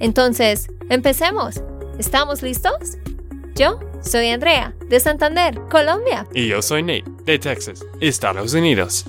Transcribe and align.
Entonces, 0.00 0.68
empecemos. 0.90 1.62
¿Estamos 1.98 2.42
listos? 2.42 2.98
Yo 3.54 3.78
soy 4.02 4.28
Andrea, 4.28 4.74
de 4.88 4.98
Santander, 4.98 5.60
Colombia. 5.70 6.26
Y 6.34 6.48
yo 6.48 6.60
soy 6.60 6.82
Nate, 6.82 7.04
de 7.24 7.38
Texas, 7.38 7.84
Estados 8.00 8.52
Unidos. 8.54 9.04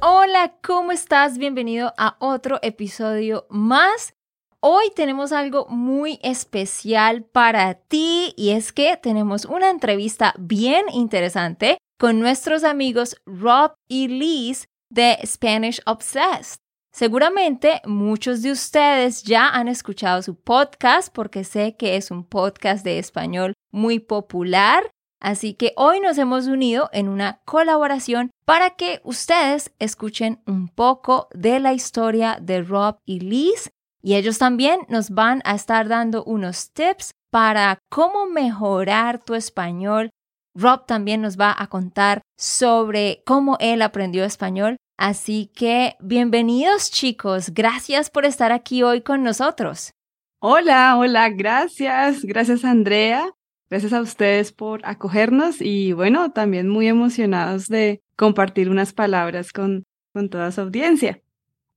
Hola, 0.00 0.54
¿cómo 0.62 0.92
estás? 0.92 1.38
Bienvenido 1.38 1.92
a 1.98 2.16
otro 2.20 2.58
episodio 2.62 3.46
más. 3.50 4.14
Hoy 4.60 4.92
tenemos 4.94 5.32
algo 5.32 5.66
muy 5.68 6.18
especial 6.22 7.24
para 7.24 7.74
ti 7.74 8.32
y 8.36 8.50
es 8.50 8.72
que 8.72 8.96
tenemos 8.96 9.44
una 9.44 9.70
entrevista 9.70 10.34
bien 10.38 10.86
interesante 10.92 11.78
con 11.98 12.20
nuestros 12.20 12.62
amigos 12.64 13.16
Rob 13.26 13.72
y 13.88 14.08
Liz 14.08 14.68
de 14.90 15.18
Spanish 15.26 15.80
Obsessed. 15.86 16.60
Seguramente 17.00 17.80
muchos 17.86 18.42
de 18.42 18.52
ustedes 18.52 19.22
ya 19.22 19.48
han 19.48 19.68
escuchado 19.68 20.20
su 20.20 20.34
podcast 20.34 21.10
porque 21.10 21.44
sé 21.44 21.74
que 21.74 21.96
es 21.96 22.10
un 22.10 22.24
podcast 22.24 22.84
de 22.84 22.98
español 22.98 23.54
muy 23.70 24.00
popular. 24.00 24.90
Así 25.18 25.54
que 25.54 25.72
hoy 25.78 26.00
nos 26.00 26.18
hemos 26.18 26.46
unido 26.46 26.90
en 26.92 27.08
una 27.08 27.40
colaboración 27.46 28.30
para 28.44 28.76
que 28.76 29.00
ustedes 29.02 29.72
escuchen 29.78 30.42
un 30.46 30.68
poco 30.68 31.28
de 31.32 31.58
la 31.58 31.72
historia 31.72 32.36
de 32.38 32.60
Rob 32.60 32.98
y 33.06 33.20
Liz 33.20 33.70
y 34.02 34.16
ellos 34.16 34.36
también 34.36 34.80
nos 34.90 35.08
van 35.08 35.40
a 35.46 35.54
estar 35.54 35.88
dando 35.88 36.22
unos 36.24 36.70
tips 36.74 37.12
para 37.30 37.78
cómo 37.88 38.26
mejorar 38.26 39.24
tu 39.24 39.34
español. 39.34 40.10
Rob 40.54 40.84
también 40.84 41.22
nos 41.22 41.40
va 41.40 41.56
a 41.58 41.68
contar 41.68 42.20
sobre 42.36 43.22
cómo 43.24 43.56
él 43.58 43.80
aprendió 43.80 44.22
español. 44.22 44.76
Así 45.02 45.50
que 45.54 45.96
bienvenidos 45.98 46.90
chicos, 46.90 47.54
gracias 47.54 48.10
por 48.10 48.26
estar 48.26 48.52
aquí 48.52 48.82
hoy 48.82 49.00
con 49.00 49.22
nosotros. 49.22 49.94
Hola, 50.40 50.94
hola, 50.98 51.30
gracias, 51.30 52.22
gracias 52.22 52.66
Andrea, 52.66 53.24
gracias 53.70 53.94
a 53.94 54.02
ustedes 54.02 54.52
por 54.52 54.82
acogernos 54.84 55.62
y 55.62 55.94
bueno, 55.94 56.32
también 56.32 56.68
muy 56.68 56.86
emocionados 56.86 57.68
de 57.68 58.02
compartir 58.14 58.68
unas 58.68 58.92
palabras 58.92 59.54
con, 59.54 59.84
con 60.12 60.28
toda 60.28 60.52
su 60.52 60.60
audiencia. 60.60 61.22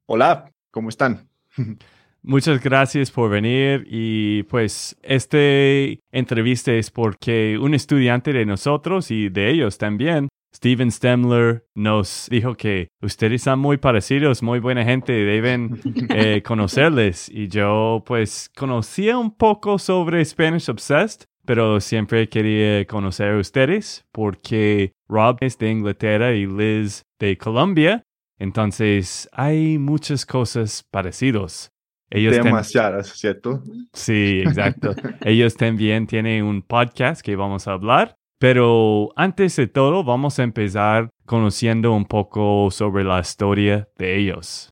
Hola, 0.05 0.51
¿cómo 0.69 0.89
están? 0.89 1.29
Muchas 2.23 2.61
gracias 2.61 3.09
por 3.09 3.29
venir 3.29 3.87
y 3.89 4.43
pues 4.43 4.97
este 5.01 6.01
entrevista 6.11 6.73
es 6.73 6.91
porque 6.91 7.57
un 7.57 7.73
estudiante 7.73 8.33
de 8.33 8.45
nosotros 8.45 9.11
y 9.11 9.29
de 9.29 9.49
ellos 9.49 9.77
también, 9.77 10.27
Steven 10.55 10.91
Stemler, 10.91 11.65
nos 11.73 12.27
dijo 12.29 12.55
que 12.55 12.89
ustedes 13.01 13.41
son 13.43 13.59
muy 13.59 13.77
parecidos, 13.77 14.43
muy 14.43 14.59
buena 14.59 14.83
gente, 14.83 15.11
deben 15.11 15.81
eh, 16.09 16.43
conocerles 16.43 17.29
y 17.29 17.47
yo 17.47 18.03
pues 18.05 18.49
conocía 18.55 19.17
un 19.17 19.35
poco 19.35 19.79
sobre 19.79 20.23
Spanish 20.23 20.69
Obsessed, 20.69 21.25
pero 21.45 21.79
siempre 21.79 22.29
quería 22.29 22.85
conocer 22.85 23.31
a 23.31 23.39
ustedes 23.39 24.05
porque 24.11 24.93
Rob 25.07 25.37
es 25.41 25.57
de 25.57 25.71
Inglaterra 25.71 26.33
y 26.33 26.45
Liz 26.45 27.03
de 27.19 27.37
Colombia, 27.37 28.03
entonces 28.37 29.27
hay 29.31 29.77
muchas 29.77 30.25
cosas 30.25 30.83
parecidas. 30.91 31.71
Ellos 32.09 32.35
Demasiadas, 32.35 33.07
¿cierto? 33.07 33.63
Sí, 33.91 34.43
exacto. 34.45 34.93
Ellos 35.25 35.55
también 35.55 36.05
tienen 36.05 36.43
un 36.43 36.61
podcast 36.61 37.21
que 37.21 37.35
vamos 37.35 37.67
a 37.67 37.71
hablar, 37.71 38.17
pero 38.43 39.13
antes 39.15 39.55
de 39.55 39.67
todo 39.67 40.03
vamos 40.03 40.37
a 40.37 40.43
empezar 40.43 41.09
conociendo 41.25 41.93
un 41.93 42.03
poco 42.03 42.71
sobre 42.71 43.05
la 43.05 43.21
historia 43.21 43.87
de 43.97 44.17
ellos. 44.19 44.69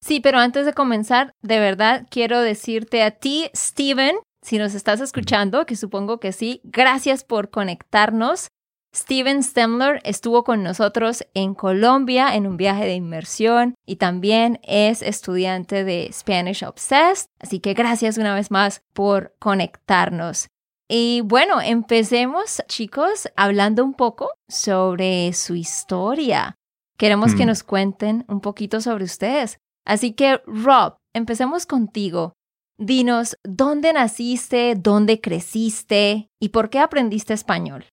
Sí, 0.00 0.20
pero 0.20 0.38
antes 0.38 0.66
de 0.66 0.72
comenzar, 0.72 1.32
de 1.42 1.58
verdad 1.58 2.06
quiero 2.12 2.40
decirte 2.40 3.02
a 3.02 3.10
ti, 3.10 3.50
Steven, 3.56 4.14
si 4.40 4.58
nos 4.58 4.76
estás 4.76 5.00
escuchando, 5.00 5.66
que 5.66 5.74
supongo 5.74 6.20
que 6.20 6.30
sí, 6.30 6.60
gracias 6.62 7.24
por 7.24 7.50
conectarnos. 7.50 8.46
Steven 8.94 9.42
Stemler 9.42 10.00
estuvo 10.04 10.44
con 10.44 10.62
nosotros 10.62 11.26
en 11.34 11.54
Colombia 11.54 12.36
en 12.36 12.46
un 12.46 12.56
viaje 12.56 12.84
de 12.84 12.94
inmersión 12.94 13.74
y 13.84 13.96
también 13.96 14.60
es 14.62 15.02
estudiante 15.02 15.82
de 15.82 16.08
Spanish 16.12 16.62
Obsessed, 16.62 17.26
así 17.40 17.58
que 17.58 17.74
gracias 17.74 18.16
una 18.16 18.32
vez 18.32 18.52
más 18.52 18.84
por 18.92 19.34
conectarnos. 19.40 20.46
Y 20.92 21.20
bueno, 21.20 21.60
empecemos 21.60 22.60
chicos 22.66 23.28
hablando 23.36 23.84
un 23.84 23.94
poco 23.94 24.32
sobre 24.48 25.32
su 25.34 25.54
historia. 25.54 26.56
Queremos 26.98 27.36
que 27.36 27.44
mm. 27.44 27.46
nos 27.46 27.62
cuenten 27.62 28.24
un 28.26 28.40
poquito 28.40 28.80
sobre 28.80 29.04
ustedes. 29.04 29.58
Así 29.86 30.14
que 30.14 30.40
Rob, 30.46 30.96
empecemos 31.14 31.64
contigo. 31.64 32.32
Dinos, 32.76 33.36
¿dónde 33.44 33.92
naciste? 33.92 34.74
¿Dónde 34.74 35.20
creciste? 35.20 36.28
¿Y 36.40 36.48
por 36.48 36.70
qué 36.70 36.80
aprendiste 36.80 37.34
español? 37.34 37.84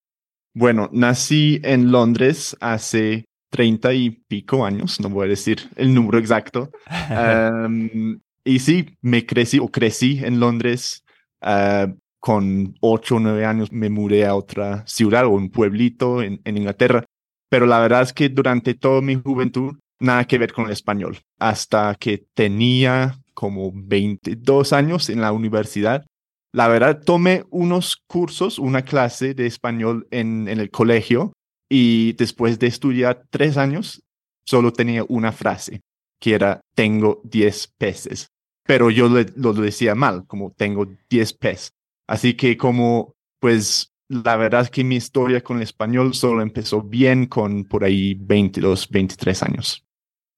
Bueno, 0.56 0.90
nací 0.92 1.62
en 1.64 1.92
Londres 1.92 2.58
hace 2.62 3.26
treinta 3.52 3.94
y 3.94 4.10
pico 4.28 4.66
años, 4.66 5.00
no 5.00 5.10
voy 5.10 5.28
a 5.28 5.30
decir 5.30 5.70
el 5.76 5.94
número 5.94 6.18
exacto. 6.18 6.72
y 8.44 8.58
sí, 8.58 8.98
me 9.02 9.28
crecí 9.28 9.60
o 9.60 9.68
crecí 9.68 10.20
en 10.26 10.40
Londres. 10.40 11.04
Ah, 11.42 11.94
con 12.28 12.76
ocho 12.82 13.16
o 13.16 13.20
nueve 13.22 13.46
años 13.46 13.72
me 13.72 13.90
mudé 13.90 14.26
a 14.26 14.36
otra 14.36 14.86
ciudad 14.86 15.28
o 15.28 15.30
un 15.30 15.50
pueblito 15.50 16.22
en, 16.22 16.42
Inglaterra. 16.44 17.06
Pero 17.50 17.66
la 17.66 17.80
verdad 17.80 18.02
es 18.02 18.12
que 18.12 18.28
durante 18.28 18.74
toda 18.74 19.00
mi 19.00 19.16
juventud, 19.16 19.78
nada 20.02 20.26
que 20.26 20.38
ver 20.38 20.52
con 20.52 20.66
el 20.66 20.74
español. 20.74 21.20
Hasta 21.40 21.96
que 21.96 22.26
tenía 22.34 23.18
como 23.34 23.72
22 23.74 24.74
años 24.74 25.10
en 25.10 25.22
la 25.22 25.32
universidad, 25.32 26.06
la 26.52 26.68
verdad, 26.68 27.02
tomé 27.02 27.46
unos 27.50 27.96
cursos, 28.08 28.60
una 28.60 28.82
clase 28.82 29.34
de 29.34 29.46
español 29.46 30.06
en, 30.12 30.50
en 30.50 30.60
el 30.60 30.70
colegio 30.70 31.32
y 31.70 32.12
después 32.18 32.60
de 32.60 32.68
estudiar 32.68 33.24
tres 33.30 33.56
años, 33.56 34.04
solo 34.46 34.74
tenía 34.74 35.06
una 35.08 35.32
frase, 35.32 35.80
que 36.20 36.34
era 36.34 36.60
tengo 36.76 37.22
10 37.24 37.70
peces. 37.78 38.28
Pero 38.66 38.90
yo 38.90 39.08
lo 39.08 39.54
decía 39.54 39.96
mal, 39.96 40.26
como 40.28 40.52
tengo 40.52 40.88
10 41.10 41.34
peces. 41.36 41.77
Así 42.08 42.36
que 42.36 42.58
como, 42.58 43.16
pues, 43.40 43.94
la 44.10 44.38
verdad 44.38 44.62
es 44.62 44.70
que 44.70 44.84
mi 44.84 44.96
historia 44.96 45.42
con 45.42 45.58
el 45.58 45.64
español 45.64 46.14
solo 46.14 46.42
empezó 46.42 46.82
bien 46.82 47.26
con 47.26 47.66
por 47.66 47.84
ahí 47.84 48.14
22, 48.14 48.90
23 48.90 49.44
años. 49.44 49.86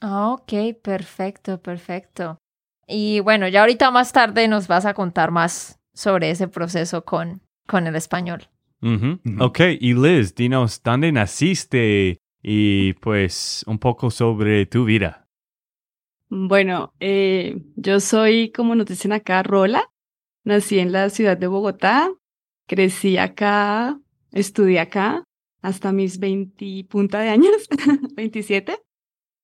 Ok, 0.02 0.53
perfecto, 0.81 1.62
perfecto. 1.62 2.38
Y 2.88 3.19
bueno, 3.19 3.47
ya 3.47 3.62
ahorita 3.62 3.91
más 3.91 4.12
tarde 4.12 4.47
nos 4.47 4.68
vas 4.68 4.85
a 4.85 4.96
contar 4.96 5.29
más 5.29 5.79
sobre 5.94 6.31
ese 6.31 6.47
proceso 6.47 7.06
con, 7.06 7.41
con 7.68 7.85
el 7.85 7.96
español. 7.96 8.47
Ok, 9.40 9.59
y 9.79 9.94
Liz, 9.94 10.34
dinos, 10.34 10.81
¿dónde 10.81 11.12
naciste? 11.12 12.17
Y 12.41 12.94
pues 12.94 13.64
un 13.67 13.78
poco 13.78 14.09
sobre 14.09 14.66
tu 14.66 14.85
vida. 14.85 15.28
Bueno, 16.29 16.94
eh, 16.99 17.61
yo 17.76 17.99
soy, 17.99 18.52
como 18.52 18.76
nos 18.76 18.85
dicen 18.85 19.11
acá, 19.11 19.44
Rola. 19.44 19.89
Nací 20.49 20.79
en 20.79 20.91
la 20.91 21.11
ciudad 21.11 21.37
de 21.37 21.46
Bogotá, 21.46 22.11
crecí 22.66 23.17
acá, 23.17 23.99
estudié 24.31 24.79
acá 24.79 25.23
hasta 25.61 25.91
mis 25.91 26.17
20 26.17 26.85
punta 26.90 27.19
de 27.19 27.29
años, 27.29 27.67
27. 28.16 28.79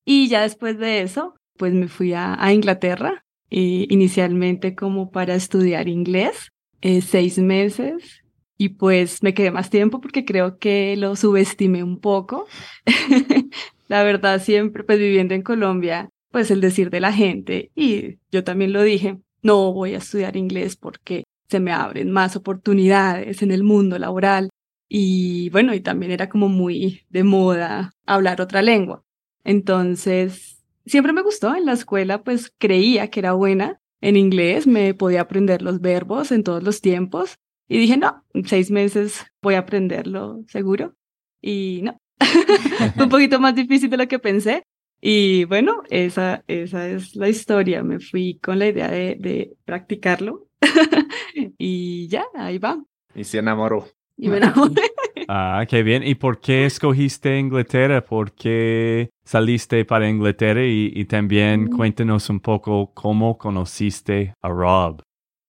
Y 0.03 0.29
ya 0.29 0.41
después 0.41 0.79
de 0.79 1.03
eso, 1.03 1.35
pues 1.57 1.73
me 1.73 1.89
fui 1.89 2.13
a, 2.13 2.43
a 2.43 2.53
Inglaterra 2.53 3.23
eh, 3.51 3.85
inicialmente 3.87 4.73
como 4.73 5.11
para 5.11 5.35
estudiar 5.35 5.87
inglés, 5.89 6.49
eh, 6.81 7.01
seis 7.01 7.37
meses, 7.37 8.23
y 8.57 8.69
pues 8.69 9.21
me 9.21 9.35
quedé 9.35 9.51
más 9.51 9.69
tiempo 9.69 10.01
porque 10.01 10.25
creo 10.25 10.57
que 10.57 10.95
lo 10.97 11.15
subestimé 11.15 11.83
un 11.83 11.99
poco. 11.99 12.47
la 13.87 14.01
verdad, 14.01 14.41
siempre 14.41 14.83
pues 14.83 14.97
viviendo 14.97 15.35
en 15.35 15.43
Colombia, 15.43 16.09
pues 16.31 16.49
el 16.49 16.61
decir 16.61 16.89
de 16.89 16.99
la 16.99 17.13
gente, 17.13 17.69
y 17.75 18.17
yo 18.31 18.43
también 18.43 18.73
lo 18.73 18.81
dije, 18.81 19.19
no 19.45 19.71
voy 19.73 19.93
a 19.93 19.99
estudiar 19.99 20.35
inglés 20.37 20.75
porque 20.75 21.23
se 21.47 21.59
me 21.59 21.71
abren 21.71 22.09
más 22.11 22.35
oportunidades 22.35 23.43
en 23.43 23.51
el 23.51 23.63
mundo 23.63 23.99
laboral. 23.99 24.49
Y 24.89 25.49
bueno, 25.51 25.75
y 25.75 25.81
también 25.81 26.11
era 26.11 26.29
como 26.29 26.49
muy 26.49 27.05
de 27.09 27.23
moda 27.23 27.91
hablar 28.07 28.41
otra 28.41 28.63
lengua. 28.63 29.03
Entonces, 29.43 30.63
siempre 30.87 31.13
me 31.13 31.21
gustó 31.21 31.55
en 31.55 31.65
la 31.65 31.73
escuela, 31.73 32.23
pues 32.23 32.51
creía 32.57 33.09
que 33.11 33.19
era 33.19 33.33
buena. 33.33 33.79
en 34.01 34.17
inglés, 34.17 34.67
me 34.67 34.93
podía 34.93 35.21
aprender 35.21 35.61
los 35.61 35.79
verbos 35.79 36.31
en 36.31 36.43
todos 36.43 36.63
los 36.63 36.81
tiempos. 36.81 37.35
Y 37.67 37.77
dije, 37.77 37.97
no, 37.97 38.23
en 38.33 38.47
seis 38.47 38.71
meses 38.71 39.25
voy 39.43 39.55
a 39.55 39.59
aprenderlo 39.59 40.43
seguro. 40.47 40.95
Y 41.39 41.81
no, 41.83 41.97
fue 42.95 43.03
un 43.03 43.09
poquito 43.09 43.39
más 43.39 43.53
difícil 43.55 43.91
de 43.91 43.97
lo 43.97 44.07
que 44.07 44.17
pensé. 44.17 44.63
Y 45.01 45.43
bueno, 45.45 45.83
esa, 45.89 46.43
esa 46.47 46.87
es 46.89 47.15
la 47.15 47.29
historia. 47.29 47.83
Me 47.83 47.99
fui 47.99 48.39
con 48.41 48.59
la 48.59 48.67
idea 48.67 48.89
de, 48.89 49.15
de 49.19 49.53
practicarlo. 49.65 50.47
y 51.57 52.07
ya, 52.07 52.25
ahí 52.35 52.57
va. 52.57 52.81
Y 53.13 53.23
se 53.23 53.39
enamoró. 53.39 53.87
Y 54.17 54.29
me 54.29 54.37
enamoré. 54.37 54.81
Ah, 55.27 55.65
qué 55.67 55.81
bien. 55.81 56.03
¿Y 56.03 56.13
por 56.15 56.39
qué 56.39 56.65
escogiste 56.65 57.39
Inglaterra? 57.39 58.05
¿Por 58.05 58.33
qué 58.33 59.09
saliste 59.23 59.83
para 59.83 60.07
Inglaterra? 60.07 60.63
Y, 60.63 60.91
y 60.93 61.05
también 61.05 61.63
Mm. 61.63 61.77
cuéntanos 61.77 62.29
un 62.29 62.39
poco 62.39 62.91
cómo 62.93 63.35
conociste 63.37 64.35
a 64.43 64.49
Rob. 64.49 65.01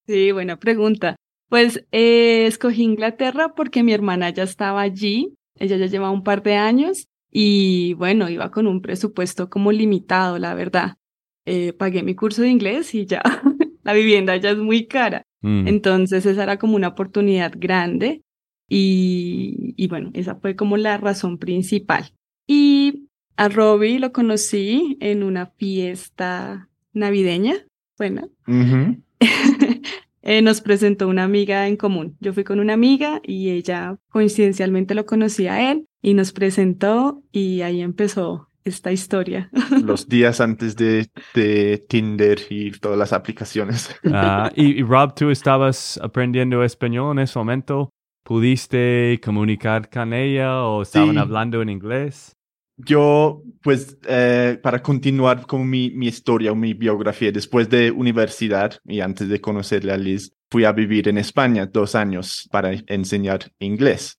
Sí, 0.07 0.33
buena 0.33 0.57
pregunta. 0.57 1.17
Pues 1.51 1.85
eh, 1.93 2.47
escogí 2.47 2.85
Inglaterra 2.85 3.53
porque 3.55 3.83
mi 3.83 3.93
hermana 3.93 4.31
ya 4.31 4.45
estaba 4.45 4.81
allí, 4.81 5.35
ella 5.59 5.77
ya 5.77 5.87
lleva 5.87 6.11
un 6.11 6.23
par 6.23 6.43
de 6.43 6.55
años 6.55 7.07
y 7.31 7.95
bueno, 7.95 8.29
iba 8.29 8.51
con 8.51 8.67
un 8.67 8.81
presupuesto 8.81 9.51
como 9.51 9.73
limitado, 9.73 10.39
la 10.39 10.55
verdad. 10.55 10.97
Eh, 11.45 11.73
pagué 11.73 12.03
mi 12.03 12.15
curso 12.15 12.43
de 12.43 12.49
inglés 12.49 12.95
y 12.95 13.07
ya, 13.07 13.23
la 13.85 13.93
vivienda 13.93 14.37
ya 14.37 14.51
es 14.51 14.59
muy 14.59 14.87
cara. 14.87 15.23
Mm. 15.43 15.69
Entonces 15.69 16.27
esa 16.27 16.43
era 16.43 16.59
como 16.59 16.77
una 16.77 16.89
oportunidad 16.89 17.53
grande 17.57 18.23
y, 18.69 19.75
y 19.77 19.87
bueno, 19.89 20.11
esa 20.15 20.37
fue 20.37 20.57
como 20.57 20.77
la 20.77 20.97
razón 20.97 21.39
principal. 21.39 22.13
Y 22.47 23.09
a 23.37 23.49
Robbie 23.49 23.99
lo 23.99 24.13
conocí 24.13 24.97
en 25.01 25.23
una 25.23 25.47
fiesta 25.47 26.69
navideña, 26.93 27.67
bueno, 27.99 28.29
eh, 30.23 30.43
nos 30.43 30.61
presentó 30.61 31.09
una 31.09 31.25
amiga 31.25 31.69
en 31.69 31.77
común. 31.77 32.17
Yo 32.21 32.33
fui 32.33 32.45
con 32.45 32.61
una 32.61 32.75
amiga 32.75 33.21
y 33.23 33.51
ella 33.51 33.99
coincidencialmente 34.09 34.95
lo 34.95 35.07
conocía 35.07 35.55
a 35.55 35.73
él 35.73 35.87
y 36.07 36.15
nos 36.15 36.31
presentó 36.33 37.25
y 37.33 37.63
ahí 37.63 37.81
empezó 37.83 38.49
esta 38.63 38.93
historia. 38.93 39.51
Los 39.83 40.09
días 40.09 40.41
antes 40.41 40.77
de, 40.77 41.09
de 41.35 41.85
Tinder 41.89 42.39
y 42.49 42.71
todas 42.71 42.97
las 42.97 43.13
aplicaciones. 43.13 43.91
Ah, 44.13 44.53
y, 44.55 44.79
y 44.79 44.83
Rob, 44.85 45.17
tú 45.17 45.31
estabas 45.31 45.99
aprendiendo 46.01 46.63
español 46.63 47.19
en 47.19 47.25
ese 47.25 47.37
momento. 47.41 47.91
¿Pudiste 48.23 49.21
comunicar 49.25 49.91
con 49.91 50.13
ella 50.13 50.63
o 50.63 50.83
estaban 50.83 51.15
Sí. 51.15 51.19
hablando 51.19 51.61
en 51.61 51.71
inglés? 51.71 52.37
Yo, 52.77 53.43
pues, 53.63 53.99
eh, 54.07 54.61
para 54.63 54.81
continuar 54.83 55.45
con 55.45 55.69
mi, 55.69 55.91
mi 55.91 56.07
historia 56.07 56.53
o 56.53 56.55
mi 56.55 56.73
biografía, 56.75 57.33
después 57.33 57.69
de 57.69 57.91
universidad 57.91 58.79
y 58.85 59.01
antes 59.01 59.29
de 59.29 59.41
conocerle 59.41 59.93
a 59.93 59.97
Liz, 59.97 60.31
fui 60.53 60.65
a 60.65 60.71
vivir 60.73 61.09
en 61.09 61.19
España 61.19 61.67
dos 61.67 61.97
años 61.97 62.49
para 62.53 62.71
enseñar 62.87 63.51
inglés. 63.59 64.19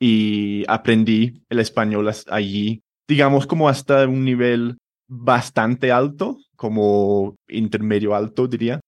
Y 0.00 0.64
aprendí 0.68 1.42
el 1.48 1.58
español 1.58 2.10
allí, 2.28 2.80
digamos, 3.08 3.46
como 3.46 3.68
hasta 3.68 4.06
un 4.06 4.24
nivel 4.24 4.78
bastante 5.08 5.90
alto, 5.90 6.38
como 6.56 7.34
intermedio 7.48 8.14
alto, 8.14 8.46
diría. 8.46 8.80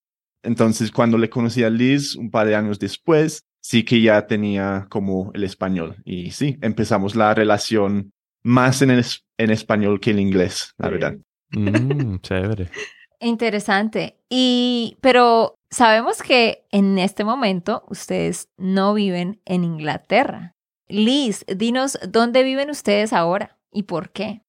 Entonces, 0.42 0.90
cuando 0.92 1.18
le 1.18 1.28
conocí 1.30 1.62
a 1.64 1.70
Liz, 1.70 2.14
un 2.16 2.30
par 2.30 2.46
de 2.46 2.54
años 2.54 2.78
después, 2.78 3.40
sí 3.62 3.84
que 3.84 4.00
ya 4.00 4.26
tenía 4.26 4.86
como 4.88 5.30
el 5.34 5.44
español. 5.44 5.96
Y 6.04 6.30
sí, 6.30 6.56
empezamos 6.62 7.14
la 7.16 7.34
relación 7.34 8.10
más 8.42 8.80
en, 8.82 8.90
el 8.90 9.00
es- 9.00 9.22
en 9.38 9.50
español 9.50 10.00
que 10.00 10.10
en 10.12 10.18
inglés, 10.18 10.72
la 10.78 10.88
Sí. 10.88 10.92
verdad. 10.94 11.16
Mm, 11.52 12.16
chévere. 12.20 12.68
Interesante. 13.20 14.16
Y, 14.30 14.96
pero 15.00 15.54
sabemos 15.70 16.22
que 16.22 16.64
en 16.70 16.98
este 16.98 17.24
momento 17.24 17.84
ustedes 17.90 18.48
no 18.56 18.94
viven 18.94 19.40
en 19.44 19.64
Inglaterra. 19.64 20.54
Liz, 20.90 21.44
dinos 21.46 21.98
dónde 22.08 22.42
viven 22.42 22.68
ustedes 22.68 23.12
ahora 23.12 23.56
y 23.72 23.84
por 23.84 24.10
qué. 24.10 24.42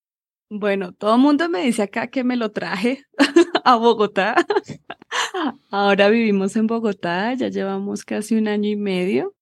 Bueno, 0.49 0.91
todo 0.91 1.15
el 1.15 1.21
mundo 1.21 1.47
me 1.47 1.63
dice 1.63 1.83
acá 1.83 2.07
que 2.07 2.23
me 2.23 2.35
lo 2.35 2.51
traje 2.51 3.05
a 3.63 3.75
Bogotá. 3.77 4.35
Ahora 5.69 6.09
vivimos 6.09 6.55
en 6.57 6.67
Bogotá, 6.67 7.33
ya 7.35 7.47
llevamos 7.47 8.03
casi 8.03 8.35
un 8.35 8.49
año 8.49 8.69
y 8.69 8.75
medio. 8.75 9.33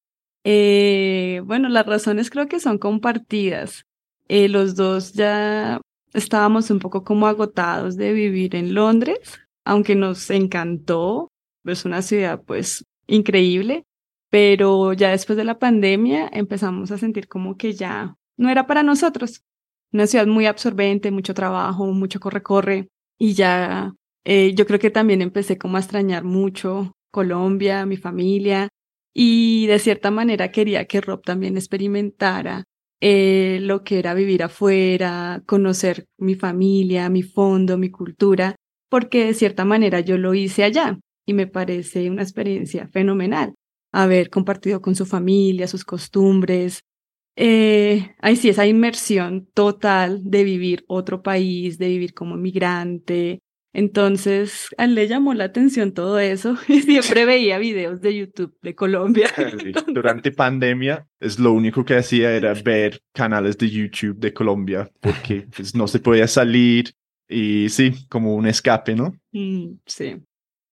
Eh, 0.43 1.41
bueno, 1.45 1.67
las 1.69 1.85
razones 1.87 2.29
creo 2.29 2.47
que 2.47 2.59
son 2.59 2.77
compartidas. 2.77 3.85
Eh, 4.27 4.49
los 4.49 4.75
dos 4.75 5.13
ya 5.13 5.81
estábamos 6.13 6.69
un 6.69 6.79
poco 6.79 7.03
como 7.03 7.27
agotados 7.27 7.97
de 7.97 8.13
vivir 8.13 8.55
en 8.55 8.75
Londres, 8.75 9.39
aunque 9.65 9.95
nos 9.95 10.29
encantó. 10.29 11.29
Es 11.65 11.85
una 11.85 12.03
ciudad 12.03 12.41
pues 12.45 12.85
increíble, 13.07 13.83
pero 14.29 14.93
ya 14.93 15.11
después 15.11 15.37
de 15.37 15.43
la 15.43 15.59
pandemia 15.59 16.29
empezamos 16.31 16.91
a 16.91 16.97
sentir 16.97 17.27
como 17.27 17.57
que 17.57 17.73
ya 17.73 18.15
no 18.37 18.49
era 18.49 18.67
para 18.67 18.83
nosotros. 18.83 19.43
Una 19.91 20.07
ciudad 20.07 20.27
muy 20.27 20.45
absorbente, 20.45 21.11
mucho 21.11 21.33
trabajo, 21.33 21.85
mucho 21.87 22.19
corre-corre 22.19 22.89
y 23.17 23.33
ya 23.33 23.93
eh, 24.23 24.53
yo 24.55 24.65
creo 24.67 24.79
que 24.79 24.91
también 24.91 25.21
empecé 25.21 25.57
como 25.57 25.77
a 25.77 25.79
extrañar 25.79 26.23
mucho 26.23 26.93
Colombia, 27.11 27.85
mi 27.85 27.97
familia 27.97 28.69
y 29.13 29.65
de 29.67 29.79
cierta 29.79 30.11
manera 30.11 30.51
quería 30.51 30.85
que 30.85 31.01
Rob 31.01 31.23
también 31.23 31.57
experimentara 31.57 32.65
eh, 33.01 33.59
lo 33.61 33.83
que 33.83 33.99
era 33.99 34.13
vivir 34.13 34.43
afuera, 34.43 35.41
conocer 35.47 36.05
mi 36.17 36.35
familia, 36.35 37.09
mi 37.09 37.23
fondo, 37.23 37.77
mi 37.77 37.89
cultura, 37.89 38.55
porque 38.89 39.25
de 39.25 39.33
cierta 39.33 39.65
manera 39.65 40.01
yo 40.01 40.17
lo 40.17 40.33
hice 40.33 40.63
allá 40.63 40.99
y 41.25 41.33
me 41.33 41.47
parece 41.47 42.09
una 42.09 42.23
experiencia 42.23 42.87
fenomenal 42.89 43.55
haber 43.91 44.29
compartido 44.29 44.81
con 44.81 44.95
su 44.95 45.05
familia, 45.05 45.67
sus 45.67 45.85
costumbres, 45.85 46.83
eh, 47.41 48.15
ay, 48.19 48.35
sí, 48.35 48.49
esa 48.49 48.65
inmersión 48.65 49.47
total 49.53 50.29
de 50.29 50.43
vivir 50.43 50.83
otro 50.87 51.23
país, 51.23 51.77
de 51.77 51.87
vivir 51.87 52.13
como 52.13 52.35
migrante. 52.35 53.39
Entonces, 53.71 54.67
a 54.77 54.83
él 54.83 54.95
le 54.95 55.07
llamó 55.07 55.33
la 55.33 55.45
atención 55.45 55.93
todo 55.93 56.19
eso 56.19 56.57
y 56.67 56.81
siempre 56.81 57.23
veía 57.23 57.57
videos 57.57 58.01
de 58.01 58.17
YouTube 58.17 58.57
de 58.61 58.75
Colombia. 58.75 59.29
Sí, 59.63 59.71
Durante 59.87 60.33
pandemia, 60.33 61.07
es 61.21 61.39
lo 61.39 61.53
único 61.53 61.85
que 61.85 61.95
hacía 61.95 62.31
era 62.35 62.53
ver 62.55 62.99
canales 63.13 63.57
de 63.57 63.69
YouTube 63.69 64.19
de 64.19 64.33
Colombia, 64.33 64.89
porque 64.99 65.47
pues, 65.55 65.73
no 65.73 65.87
se 65.87 65.99
podía 65.99 66.27
salir 66.27 66.91
y 67.29 67.69
sí, 67.69 67.93
como 68.09 68.35
un 68.35 68.47
escape, 68.47 68.95
¿no? 68.95 69.13
Mm, 69.31 69.77
sí. 69.85 70.17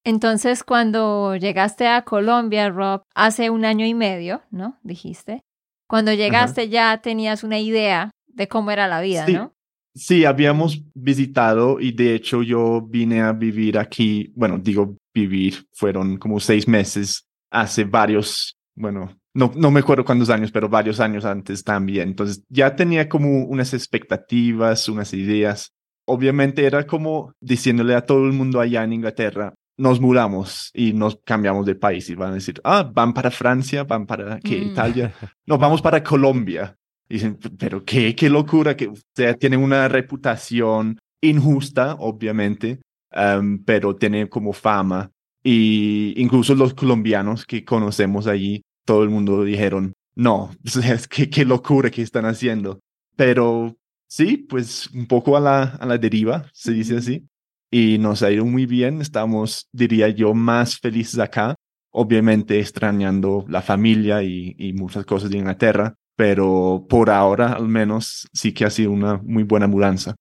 Entonces, 0.07 0.63
cuando 0.63 1.35
llegaste 1.35 1.85
a 1.85 2.03
Colombia, 2.03 2.69
Rob, 2.69 3.01
hace 3.13 3.49
un 3.49 3.65
año 3.65 3.85
y 3.85 3.93
medio, 3.93 4.41
¿no? 4.51 4.79
Dijiste. 4.81 5.41
Cuando 5.85 6.13
llegaste 6.13 6.69
ya 6.69 6.97
tenías 7.01 7.43
una 7.43 7.59
idea 7.59 8.11
de 8.25 8.47
cómo 8.47 8.71
era 8.71 8.87
la 8.87 9.01
vida, 9.01 9.25
Sí. 9.25 9.33
¿no? 9.33 9.53
Sí, 9.93 10.23
habíamos 10.23 10.81
visitado 10.93 11.81
y 11.81 11.91
de 11.91 12.15
hecho 12.15 12.41
yo 12.41 12.81
vine 12.87 13.21
a 13.21 13.33
vivir 13.33 13.77
aquí, 13.77 14.31
bueno, 14.33 14.59
digo 14.59 14.95
vivir, 15.13 15.65
fueron 15.73 16.17
como 16.17 16.39
seis 16.39 16.69
meses 16.69 17.25
hace 17.51 17.83
varios, 17.83 18.55
bueno, 18.75 19.13
no, 19.33 19.51
no 19.55 19.71
me 19.71 19.81
acuerdo 19.81 20.05
cuántos 20.05 20.29
años, 20.29 20.51
pero 20.53 20.69
varios 20.69 21.01
años 21.01 21.25
antes 21.25 21.65
también. 21.65 22.09
Entonces 22.09 22.43
ya 22.47 22.77
tenía 22.77 23.09
como 23.09 23.43
unas 23.43 23.73
expectativas, 23.73 24.87
unas 24.87 25.13
ideas. 25.13 25.71
Obviamente 26.05 26.65
era 26.65 26.87
como 26.87 27.33
diciéndole 27.41 27.93
a 27.93 28.05
todo 28.05 28.25
el 28.25 28.31
mundo 28.31 28.61
allá 28.61 28.85
en 28.85 28.93
Inglaterra, 28.93 29.53
nos 29.77 30.01
mudamos 30.01 30.71
y 30.73 30.93
nos 30.93 31.19
cambiamos 31.23 31.65
de 31.65 31.75
país 31.75 32.09
y 32.09 32.15
van 32.15 32.31
a 32.31 32.35
decir, 32.35 32.59
ah, 32.63 32.83
van 32.83 33.13
para 33.13 33.31
Francia, 33.31 33.83
van 33.83 34.05
para 34.05 34.39
¿qué? 34.39 34.59
Mm. 34.59 34.63
Italia, 34.71 35.13
no, 35.45 35.57
vamos 35.57 35.81
para 35.81 36.03
Colombia. 36.03 36.75
Y 37.09 37.15
dicen, 37.15 37.37
pero 37.57 37.85
qué, 37.85 38.15
qué 38.15 38.29
locura, 38.29 38.75
que 38.75 38.87
o 38.87 38.95
sea, 39.15 39.33
tienen 39.35 39.61
una 39.61 39.87
reputación 39.87 40.99
injusta, 41.21 41.95
obviamente, 41.99 42.81
em, 43.11 43.63
pero 43.63 43.95
tiene 43.95 44.27
como 44.27 44.51
fama. 44.51 45.11
Y 45.43 46.13
incluso 46.17 46.55
los 46.55 46.73
colombianos 46.73 47.45
que 47.45 47.63
conocemos 47.63 48.27
allí, 48.27 48.63
todo 48.85 49.03
el 49.03 49.09
mundo 49.09 49.43
dijeron, 49.43 49.93
no, 50.15 50.51
es 50.83 51.07
que 51.07 51.29
qué 51.29 51.45
locura 51.45 51.89
que 51.91 52.01
están 52.01 52.25
haciendo. 52.25 52.79
Pero 53.15 53.77
sí, 54.07 54.37
pues 54.37 54.89
un 54.91 55.07
poco 55.07 55.37
a 55.37 55.39
la, 55.39 55.63
a 55.63 55.85
la 55.85 55.97
deriva, 55.97 56.49
se 56.51 56.73
dice 56.73 56.97
así. 56.97 57.23
Y 57.71 57.97
nos 57.97 58.23
ha 58.23 58.31
ido 58.31 58.45
muy 58.45 58.65
bien, 58.65 59.01
estamos, 59.01 59.67
diría 59.71 60.09
yo, 60.09 60.33
más 60.33 60.79
felices 60.79 61.19
acá. 61.19 61.55
Obviamente 61.91 62.59
extrañando 62.59 63.45
la 63.47 63.61
familia 63.61 64.23
y, 64.23 64.55
y 64.57 64.73
muchas 64.73 65.05
cosas 65.05 65.29
de 65.29 65.37
Inglaterra, 65.37 65.95
pero 66.15 66.85
por 66.87 67.09
ahora 67.09 67.53
al 67.53 67.67
menos 67.67 68.27
sí 68.33 68.53
que 68.53 68.65
ha 68.65 68.69
sido 68.69 68.91
una 68.91 69.17
muy 69.23 69.43
buena 69.43 69.67
mudanza. 69.67 70.15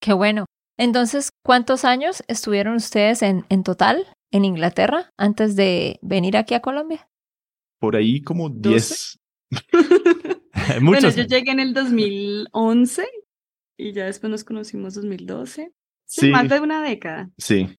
Qué 0.00 0.12
bueno. 0.12 0.46
Entonces, 0.78 1.30
¿cuántos 1.44 1.84
años 1.84 2.22
estuvieron 2.28 2.74
ustedes 2.74 3.22
en, 3.22 3.44
en 3.50 3.62
total 3.62 4.06
en 4.30 4.44
Inglaterra 4.44 5.10
antes 5.16 5.54
de 5.54 5.98
venir 6.02 6.36
aquí 6.36 6.54
a 6.54 6.60
Colombia? 6.60 7.08
Por 7.78 7.96
ahí 7.96 8.22
como 8.22 8.48
10. 8.48 9.18
bueno, 10.82 11.10
yo 11.10 11.22
llegué 11.24 11.50
en 11.50 11.60
el 11.60 11.74
2011 11.74 13.06
y 13.78 13.92
ya 13.92 14.06
después 14.06 14.30
nos 14.30 14.44
conocimos 14.44 14.94
2012. 14.94 15.72
Sí, 16.12 16.26
Sí, 16.26 16.30
más 16.30 16.48
de 16.48 16.60
una 16.60 16.82
década. 16.82 17.30
sí. 17.38 17.74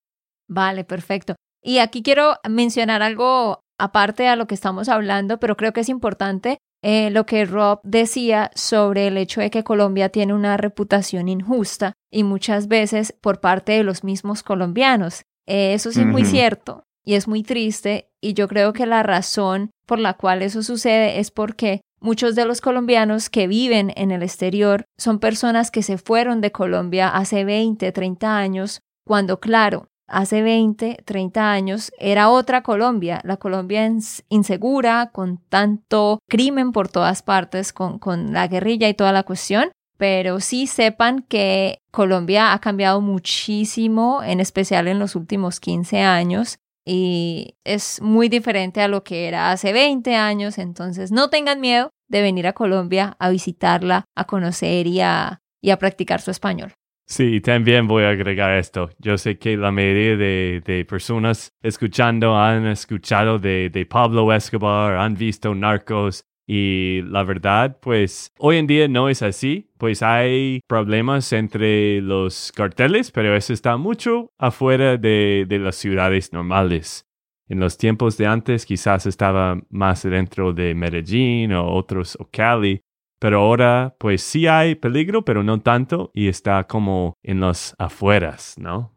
Vale, 0.47 0.83
perfecto. 0.83 1.35
Y 1.63 1.77
aquí 1.77 2.03
quiero 2.03 2.35
mencionar 2.47 3.01
algo 3.01 3.61
aparte 3.79 4.27
a 4.27 4.35
lo 4.35 4.45
que 4.45 4.55
estamos 4.55 4.89
hablando, 4.89 5.39
pero 5.39 5.55
creo 5.55 5.71
que 5.71 5.81
es 5.81 5.89
importante 5.89 6.57
eh, 6.83 7.09
lo 7.11 7.25
que 7.25 7.45
Rob 7.45 7.79
decía 7.83 8.51
sobre 8.55 9.07
el 9.07 9.17
hecho 9.17 9.39
de 9.39 9.49
que 9.49 9.63
Colombia 9.63 10.09
tiene 10.09 10.33
una 10.33 10.57
reputación 10.57 11.29
injusta 11.29 11.93
y 12.11 12.23
muchas 12.23 12.67
veces 12.67 13.15
por 13.21 13.39
parte 13.39 13.71
de 13.71 13.83
los 13.83 14.03
mismos 14.03 14.43
colombianos. 14.43 15.23
Eh, 15.47 15.73
eso 15.73 15.91
sí 15.91 16.01
es 16.01 16.07
muy 16.07 16.25
cierto 16.25 16.83
y 17.05 17.13
es 17.15 17.27
muy 17.27 17.43
triste 17.43 18.09
y 18.21 18.33
yo 18.33 18.47
creo 18.47 18.73
que 18.73 18.85
la 18.85 19.01
razón 19.03 19.71
por 19.85 19.99
la 19.99 20.15
cual 20.15 20.41
eso 20.41 20.61
sucede 20.61 21.19
es 21.19 21.31
porque 21.31 21.81
muchos 22.03 22.35
de 22.35 22.45
los 22.45 22.61
colombianos 22.61 23.29
que 23.29 23.47
viven 23.47 23.91
en 23.95 24.11
el 24.11 24.21
exterior 24.21 24.85
son 24.97 25.19
personas 25.19 25.71
que 25.71 25.81
se 25.81 25.97
fueron 25.97 26.41
de 26.41 26.51
Colombia 26.51 27.07
hace 27.07 27.45
20, 27.45 27.91
30 27.91 28.37
años, 28.37 28.81
cuando 29.07 29.39
claro, 29.39 29.87
hace 30.07 30.41
20, 30.41 30.97
30 31.05 31.51
años 31.51 31.91
era 31.97 32.29
otra 32.29 32.61
Colombia, 32.61 33.21
la 33.23 33.37
Colombia 33.37 33.89
insegura, 34.29 35.11
con 35.11 35.37
tanto 35.49 36.19
crimen 36.29 36.73
por 36.73 36.89
todas 36.89 37.23
partes, 37.23 37.73
con, 37.73 37.99
con 37.99 38.33
la 38.33 38.47
guerrilla 38.47 38.89
y 38.89 38.93
toda 38.93 39.11
la 39.11 39.23
cuestión. 39.23 39.71
Pero 39.97 40.41
sí 40.41 40.67
sepan 40.67 41.23
que 41.29 41.79
Colombia 41.91 42.51
ha 42.51 42.59
cambiado 42.59 42.99
muchísimo, 42.99 44.21
en 44.23 44.41
especial 44.41 44.87
en 44.87 44.99
los 44.99 45.15
últimos 45.15 45.59
15 45.59 46.01
años, 46.01 46.57
y 46.85 47.55
es 47.63 48.01
muy 48.01 48.29
diferente 48.29 48.81
a 48.81 48.87
lo 48.87 49.03
que 49.03 49.27
era 49.27 49.51
hace 49.51 49.73
20 49.73 50.15
años. 50.15 50.57
Entonces, 50.57 51.11
no 51.11 51.29
tengan 51.29 51.61
miedo 51.61 51.91
de 52.09 52.21
venir 52.21 52.47
a 52.47 52.53
Colombia 52.53 53.15
a 53.19 53.29
visitarla, 53.29 54.05
a 54.15 54.25
conocer 54.25 54.87
y 54.87 55.01
a, 55.01 55.39
practicar 55.79 56.21
su 56.21 56.31
español. 56.31 56.73
Sí, 57.05 57.41
también 57.41 57.87
voy 57.87 58.03
a 58.03 58.09
agregar 58.09 58.57
esto. 58.57 58.89
Yo 58.99 59.17
sé 59.17 59.37
que 59.37 59.57
la 59.57 59.71
mayoría 59.71 60.15
de, 60.15 60.85
personas 60.87 61.51
escuchando 61.61 62.37
han 62.37 62.65
escuchado 62.67 63.39
de, 63.39 63.69
de, 63.69 63.85
Pablo 63.85 64.31
Escobar, 64.33 64.97
han 64.97 65.15
visto 65.15 65.53
narcos 65.53 66.25
y 66.45 67.01
la 67.03 67.23
verdad, 67.23 67.77
pues 67.81 68.31
hoy 68.37 68.57
en 68.57 68.67
día 68.67 68.87
no 68.87 69.09
es 69.09 69.21
así, 69.21 69.69
pues 69.77 70.03
hay 70.03 70.61
problemas 70.67 71.31
entre 71.33 72.01
los 72.01 72.51
carteles, 72.51 73.11
pero 73.11 73.35
eso 73.35 73.53
está 73.53 73.77
mucho 73.77 74.31
afuera 74.37 74.97
de, 74.97 75.45
de 75.47 75.59
las 75.59 75.75
ciudades 75.75 76.33
normales. 76.33 77.05
En 77.47 77.59
los 77.59 77.77
tiempos 77.77 78.17
de 78.17 78.27
antes 78.27 78.65
quizás 78.65 79.05
estaba 79.05 79.61
más 79.69 80.03
dentro 80.03 80.53
de 80.53 80.73
Medellín 80.73 81.53
o 81.53 81.73
otros 81.73 82.17
o 82.19 82.27
Cali, 82.31 82.81
pero 83.19 83.39
ahora, 83.39 83.95
pues 83.99 84.21
sí 84.21 84.47
hay 84.47 84.75
peligro, 84.75 85.23
pero 85.23 85.43
no 85.43 85.61
tanto, 85.61 86.11
y 86.13 86.27
está 86.27 86.65
como 86.65 87.13
en 87.23 87.39
los 87.39 87.73
afueras, 87.77 88.55
¿no? 88.57 88.93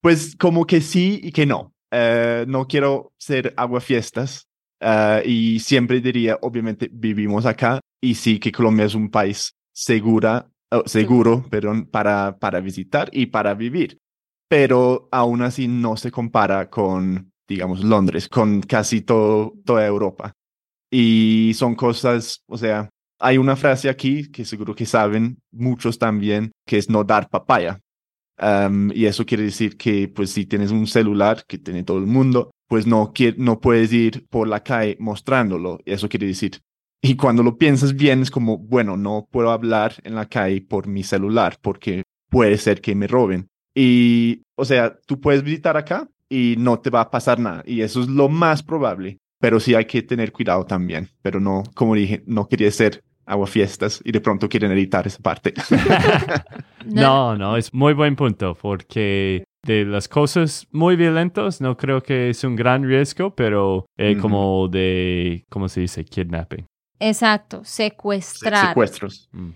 Pues 0.00 0.36
como 0.36 0.66
que 0.66 0.80
sí 0.80 1.18
y 1.20 1.32
que 1.32 1.44
no. 1.44 1.74
Eh, 1.90 2.44
no 2.46 2.68
quiero 2.68 3.12
ser 3.18 3.54
aguafiestas 3.56 4.47
uh, 4.80 5.26
y 5.26 5.60
siempre 5.60 6.00
diría, 6.00 6.38
obviamente, 6.42 6.88
vivimos 6.92 7.46
acá 7.46 7.80
y 8.00 8.14
sí 8.14 8.38
que 8.38 8.52
Colombia 8.52 8.86
es 8.86 8.94
un 8.94 9.10
país 9.10 9.54
segura, 9.72 10.50
oh, 10.70 10.82
seguro, 10.86 11.44
perdón, 11.50 11.86
para, 11.86 12.38
para 12.38 12.60
visitar 12.60 13.08
y 13.12 13.26
para 13.26 13.54
vivir. 13.54 13.98
Pero 14.48 15.08
aún 15.12 15.42
así 15.42 15.68
no 15.68 15.96
se 15.96 16.10
compara 16.10 16.70
con, 16.70 17.32
digamos, 17.46 17.84
Londres, 17.84 18.28
con 18.28 18.60
casi 18.62 19.02
todo, 19.02 19.54
toda 19.64 19.86
Europa. 19.86 20.32
Y 20.90 21.52
son 21.54 21.74
cosas, 21.74 22.42
o 22.46 22.56
sea, 22.56 22.88
hay 23.20 23.38
una 23.38 23.56
frase 23.56 23.88
aquí 23.88 24.30
que 24.30 24.44
seguro 24.44 24.74
que 24.74 24.86
saben 24.86 25.38
muchos 25.50 25.98
también, 25.98 26.52
que 26.66 26.78
es 26.78 26.88
no 26.88 27.04
dar 27.04 27.28
papaya. 27.28 27.80
y 28.94 29.04
eso 29.04 29.26
quiere 29.26 29.44
decir 29.44 29.76
que, 29.76 30.08
pues, 30.08 30.30
si 30.30 30.46
tienes 30.46 30.70
un 30.70 30.86
celular 30.86 31.44
que 31.46 31.58
tiene 31.58 31.82
todo 31.82 31.98
el 31.98 32.06
mundo, 32.06 32.50
pues 32.68 32.86
no, 32.86 33.12
no 33.36 33.60
puedes 33.60 33.92
ir 33.92 34.26
por 34.28 34.46
la 34.46 34.62
calle 34.62 34.96
mostrándolo. 35.00 35.80
Eso 35.84 36.08
quiere 36.08 36.26
decir. 36.26 36.60
Y 37.00 37.16
cuando 37.16 37.42
lo 37.42 37.56
piensas 37.56 37.94
bien, 37.94 38.22
es 38.22 38.30
como, 38.30 38.58
bueno, 38.58 38.96
no 38.96 39.26
puedo 39.30 39.50
hablar 39.50 39.94
en 40.04 40.14
la 40.14 40.26
calle 40.26 40.60
por 40.60 40.86
mi 40.86 41.02
celular 41.02 41.58
porque 41.62 42.02
puede 42.28 42.58
ser 42.58 42.80
que 42.80 42.94
me 42.94 43.06
roben. 43.06 43.48
Y, 43.74 44.42
o 44.56 44.64
sea, 44.64 44.98
tú 45.06 45.20
puedes 45.20 45.42
visitar 45.42 45.76
acá 45.76 46.08
y 46.28 46.56
no 46.58 46.80
te 46.80 46.90
va 46.90 47.02
a 47.02 47.10
pasar 47.10 47.38
nada. 47.38 47.62
Y 47.66 47.80
eso 47.80 48.02
es 48.02 48.08
lo 48.08 48.28
más 48.28 48.62
probable. 48.62 49.18
Pero 49.40 49.60
sí 49.60 49.74
hay 49.74 49.84
que 49.84 50.02
tener 50.02 50.32
cuidado 50.32 50.66
también. 50.66 51.08
Pero 51.22 51.38
no, 51.40 51.62
como 51.74 51.94
dije, 51.94 52.22
no 52.26 52.48
quería 52.48 52.70
ser 52.72 53.04
aguafiestas 53.24 54.00
y 54.04 54.10
de 54.10 54.20
pronto 54.20 54.48
quieren 54.48 54.72
editar 54.72 55.06
esa 55.06 55.20
parte. 55.20 55.54
no, 56.86 57.36
no, 57.36 57.56
es 57.56 57.72
muy 57.72 57.92
buen 57.92 58.16
punto 58.16 58.56
porque 58.60 59.44
de 59.62 59.84
las 59.84 60.08
cosas 60.08 60.66
muy 60.70 60.96
violentas 60.96 61.60
no 61.60 61.76
creo 61.76 62.02
que 62.02 62.30
es 62.30 62.44
un 62.44 62.56
gran 62.56 62.84
riesgo, 62.84 63.34
pero 63.34 63.86
eh, 63.96 64.16
como 64.16 64.68
de, 64.68 65.44
¿cómo 65.48 65.68
se 65.68 65.80
dice? 65.80 66.04
Kidnapping. 66.04 66.66
Exacto, 67.00 67.62
secuestrar. 67.64 68.68
secuestros. 68.68 69.28
Mm. 69.32 69.50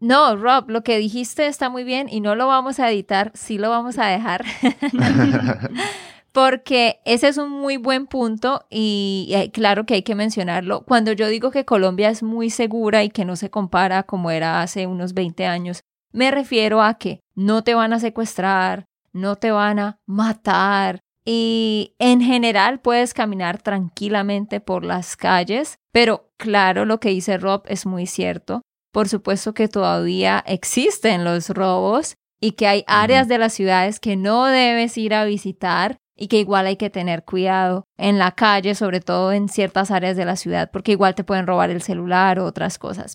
No, 0.00 0.36
Rob, 0.36 0.70
lo 0.70 0.82
que 0.82 0.98
dijiste 0.98 1.46
está 1.46 1.68
muy 1.68 1.84
bien 1.84 2.08
y 2.08 2.20
no 2.20 2.34
lo 2.34 2.46
vamos 2.46 2.80
a 2.80 2.90
editar, 2.90 3.30
sí 3.34 3.58
lo 3.58 3.68
vamos 3.68 3.98
a 3.98 4.06
dejar. 4.06 4.44
porque 6.32 7.00
ese 7.04 7.28
es 7.28 7.36
un 7.36 7.50
muy 7.50 7.76
buen 7.76 8.06
punto 8.06 8.64
y, 8.70 9.50
claro 9.52 9.84
que 9.84 9.94
hay 9.94 10.02
que 10.02 10.14
mencionarlo. 10.14 10.82
Cuando 10.84 11.12
yo 11.12 11.28
digo 11.28 11.50
que 11.50 11.64
Colombia 11.64 12.08
es 12.08 12.22
muy 12.22 12.50
segura 12.50 13.04
y 13.04 13.10
que 13.10 13.24
no 13.24 13.36
se 13.36 13.50
compara 13.50 14.02
como 14.02 14.30
era 14.30 14.62
hace 14.62 14.86
unos 14.86 15.12
20 15.12 15.46
años, 15.46 15.82
me 16.10 16.30
refiero 16.30 16.82
a 16.82 16.94
que 16.94 17.20
no 17.34 17.62
te 17.62 17.74
van 17.74 17.92
a 17.92 18.00
secuestrar, 18.00 18.86
no 19.12 19.36
te 19.36 19.50
van 19.50 19.78
a 19.78 19.98
matar 20.06 21.00
y 21.24 21.94
en 21.98 22.20
general 22.20 22.80
puedes 22.80 23.14
caminar 23.14 23.62
tranquilamente 23.62 24.60
por 24.60 24.84
las 24.84 25.16
calles, 25.16 25.78
pero 25.92 26.30
claro, 26.36 26.84
lo 26.84 26.98
que 26.98 27.10
dice 27.10 27.38
Rob 27.38 27.62
es 27.66 27.86
muy 27.86 28.06
cierto. 28.06 28.62
Por 28.92 29.08
supuesto 29.08 29.54
que 29.54 29.68
todavía 29.68 30.42
existen 30.46 31.24
los 31.24 31.48
robos 31.50 32.14
y 32.40 32.52
que 32.52 32.66
hay 32.66 32.84
áreas 32.86 33.28
de 33.28 33.38
las 33.38 33.52
ciudades 33.52 34.00
que 34.00 34.16
no 34.16 34.46
debes 34.46 34.98
ir 34.98 35.14
a 35.14 35.24
visitar 35.24 35.96
y 36.16 36.26
que 36.26 36.38
igual 36.38 36.66
hay 36.66 36.76
que 36.76 36.90
tener 36.90 37.24
cuidado 37.24 37.84
en 37.96 38.18
la 38.18 38.32
calle, 38.32 38.74
sobre 38.74 39.00
todo 39.00 39.32
en 39.32 39.48
ciertas 39.48 39.90
áreas 39.90 40.16
de 40.16 40.24
la 40.24 40.36
ciudad, 40.36 40.70
porque 40.70 40.92
igual 40.92 41.14
te 41.14 41.24
pueden 41.24 41.46
robar 41.46 41.70
el 41.70 41.82
celular 41.82 42.38
o 42.38 42.44
otras 42.44 42.78
cosas. 42.78 43.14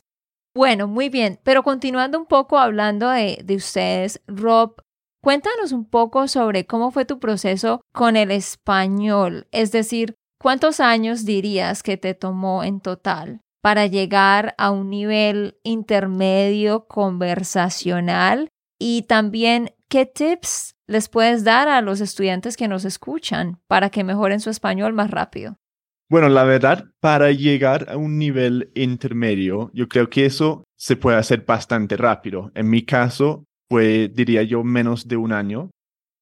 Bueno, 0.55 0.87
muy 0.87 1.09
bien, 1.09 1.39
pero 1.43 1.61
continuando 1.61 2.17
un 2.17 2.25
poco 2.25 2.57
hablando 2.57 3.09
de, 3.09 3.41
de 3.43 3.55
ustedes, 3.55 4.21
Rob, 4.25 4.81
cuéntanos 5.21 5.71
un 5.71 5.89
poco 5.89 6.27
sobre 6.27 6.65
cómo 6.65 6.91
fue 6.91 7.05
tu 7.05 7.19
proceso 7.19 7.81
con 7.93 8.15
el 8.15 8.31
español, 8.31 9.47
es 9.51 9.71
decir, 9.71 10.15
¿cuántos 10.39 10.79
años 10.79 11.25
dirías 11.25 11.83
que 11.83 11.97
te 11.97 12.13
tomó 12.13 12.63
en 12.63 12.79
total 12.79 13.41
para 13.61 13.87
llegar 13.87 14.55
a 14.57 14.71
un 14.71 14.89
nivel 14.89 15.57
intermedio 15.63 16.87
conversacional? 16.87 18.49
Y 18.79 19.03
también, 19.03 19.73
¿qué 19.89 20.05
tips 20.05 20.75
les 20.87 21.09
puedes 21.09 21.43
dar 21.43 21.67
a 21.67 21.81
los 21.81 21.99
estudiantes 21.99 22.55
que 22.55 22.67
nos 22.67 22.85
escuchan 22.85 23.59
para 23.67 23.89
que 23.89 24.03
mejoren 24.03 24.39
su 24.39 24.49
español 24.49 24.93
más 24.93 25.11
rápido? 25.11 25.57
Bueno, 26.09 26.29
la 26.29 26.45
verdad, 26.45 26.85
para 27.01 27.31
llegar 27.31 27.89
a 27.89 27.97
un 27.97 28.17
nivel 28.17 28.71
intermedio, 28.75 29.71
yo 29.73 29.89
creo 29.89 30.09
que 30.09 30.25
eso 30.25 30.63
se 30.77 30.95
puede 30.95 31.17
hacer 31.17 31.43
bastante 31.45 31.97
rápido. 31.97 32.49
En 32.55 32.69
mi 32.69 32.85
caso, 32.85 33.43
fue, 33.69 34.09
diría 34.13 34.43
yo, 34.43 34.63
menos 34.63 35.07
de 35.07 35.17
un 35.17 35.33
año, 35.33 35.69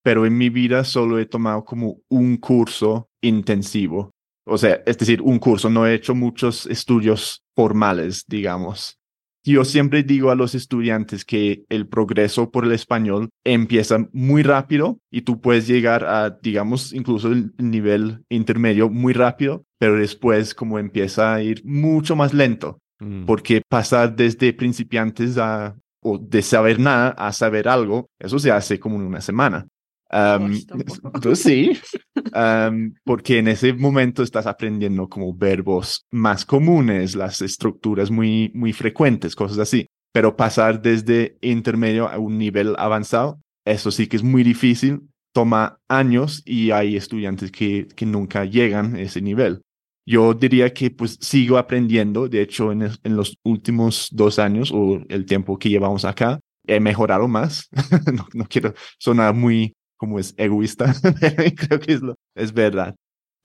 pero 0.03 0.25
en 0.25 0.37
mi 0.37 0.49
vida 0.49 0.83
solo 0.83 1.19
he 1.19 1.25
tomado 1.25 1.65
como 1.65 1.97
un 2.09 2.37
curso 2.37 3.07
intensivo. 3.21 4.11
O 4.47 4.57
sea, 4.57 4.83
es 4.85 4.97
decir, 4.97 5.21
un 5.21 5.39
curso, 5.39 5.69
no 5.69 5.87
he 5.87 5.95
hecho 5.95 6.13
muchos 6.13 6.67
estudios 6.67 7.41
formales, 7.55 8.23
digamos. 8.27 8.99
Yo 9.43 9.63
siempre 9.63 10.01
digo 10.01 10.31
a 10.31 10.35
los 10.35 10.55
estudiantes 10.55 11.23
que 11.23 11.65
el 11.69 11.87
progreso 11.87 12.49
por 12.49 12.65
el 12.65 12.71
español 12.71 13.29
empieza 13.43 14.07
muy 14.11 14.41
rápido 14.41 14.97
y 15.11 15.21
tú 15.21 15.39
puedes 15.39 15.67
llegar 15.67 16.03
a, 16.05 16.31
digamos, 16.31 16.93
incluso 16.93 17.31
el 17.31 17.53
nivel 17.59 18.23
intermedio 18.29 18.89
muy 18.89 19.13
rápido, 19.13 19.63
pero 19.79 19.97
después 19.97 20.55
como 20.55 20.79
empieza 20.79 21.35
a 21.35 21.43
ir 21.43 21.61
mucho 21.63 22.15
más 22.15 22.33
lento, 22.33 22.79
mm. 22.99 23.25
porque 23.25 23.61
pasar 23.69 24.15
desde 24.15 24.51
principiantes 24.51 25.37
a, 25.37 25.75
o 26.07 26.19
de 26.19 26.43
saber 26.43 26.79
nada 26.79 27.09
a 27.17 27.33
saber 27.33 27.67
algo, 27.67 28.11
eso 28.19 28.37
se 28.37 28.51
hace 28.51 28.79
como 28.79 28.97
en 28.97 29.07
una 29.07 29.21
semana. 29.21 29.67
entonces 30.11 31.39
sí, 31.43 31.71
porque 33.03 33.39
en 33.39 33.47
ese 33.47 33.73
momento 33.73 34.21
estás 34.21 34.45
aprendiendo 34.45 35.09
como 35.09 35.33
verbos 35.33 36.05
más 36.11 36.45
comunes, 36.45 37.15
las 37.15 37.41
estructuras 37.41 38.11
muy, 38.11 38.51
muy 38.53 38.71
frecuentes, 38.71 39.35
cosas 39.35 39.57
así. 39.57 39.87
Pero 40.13 40.37
pasar 40.37 40.79
desde 40.79 41.37
intermedio 41.41 42.07
a 42.07 42.19
un 42.19 42.37
nivel 42.37 42.75
avanzado, 42.77 43.41
eso 43.65 43.89
sí 43.89 44.05
que 44.05 44.17
es 44.17 44.23
muy 44.23 44.43
difícil, 44.43 45.09
toma 45.33 45.79
años 45.89 46.43
y 46.45 46.69
hay 46.69 46.95
estudiantes 46.95 47.51
que, 47.51 47.87
que 47.95 48.05
nunca 48.05 48.45
llegan 48.45 48.95
a 48.95 49.01
ese 49.01 49.21
nivel. 49.21 49.61
Yo 50.05 50.33
diría 50.33 50.73
que 50.73 50.91
pues 50.91 51.17
sigo 51.19 51.57
aprendiendo, 51.57 52.27
de 52.29 52.41
hecho 52.41 52.71
en, 52.71 52.83
en 53.03 53.15
los 53.15 53.37
últimos 53.43 54.09
dos 54.11 54.37
años 54.39 54.71
o 54.71 55.01
el 55.09 55.25
tiempo 55.25 55.57
que 55.57 55.69
llevamos 55.69 56.05
acá, 56.05 56.39
he 56.67 56.79
mejorado 56.79 57.27
más. 57.27 57.69
no, 58.13 58.27
no 58.33 58.45
quiero 58.47 58.73
sonar 58.99 59.33
muy 59.33 59.73
como 59.97 60.19
es 60.19 60.33
egoísta, 60.37 60.93
creo 61.57 61.79
que 61.79 61.93
es, 61.93 62.01
lo, 62.01 62.15
es 62.35 62.53
verdad. 62.53 62.95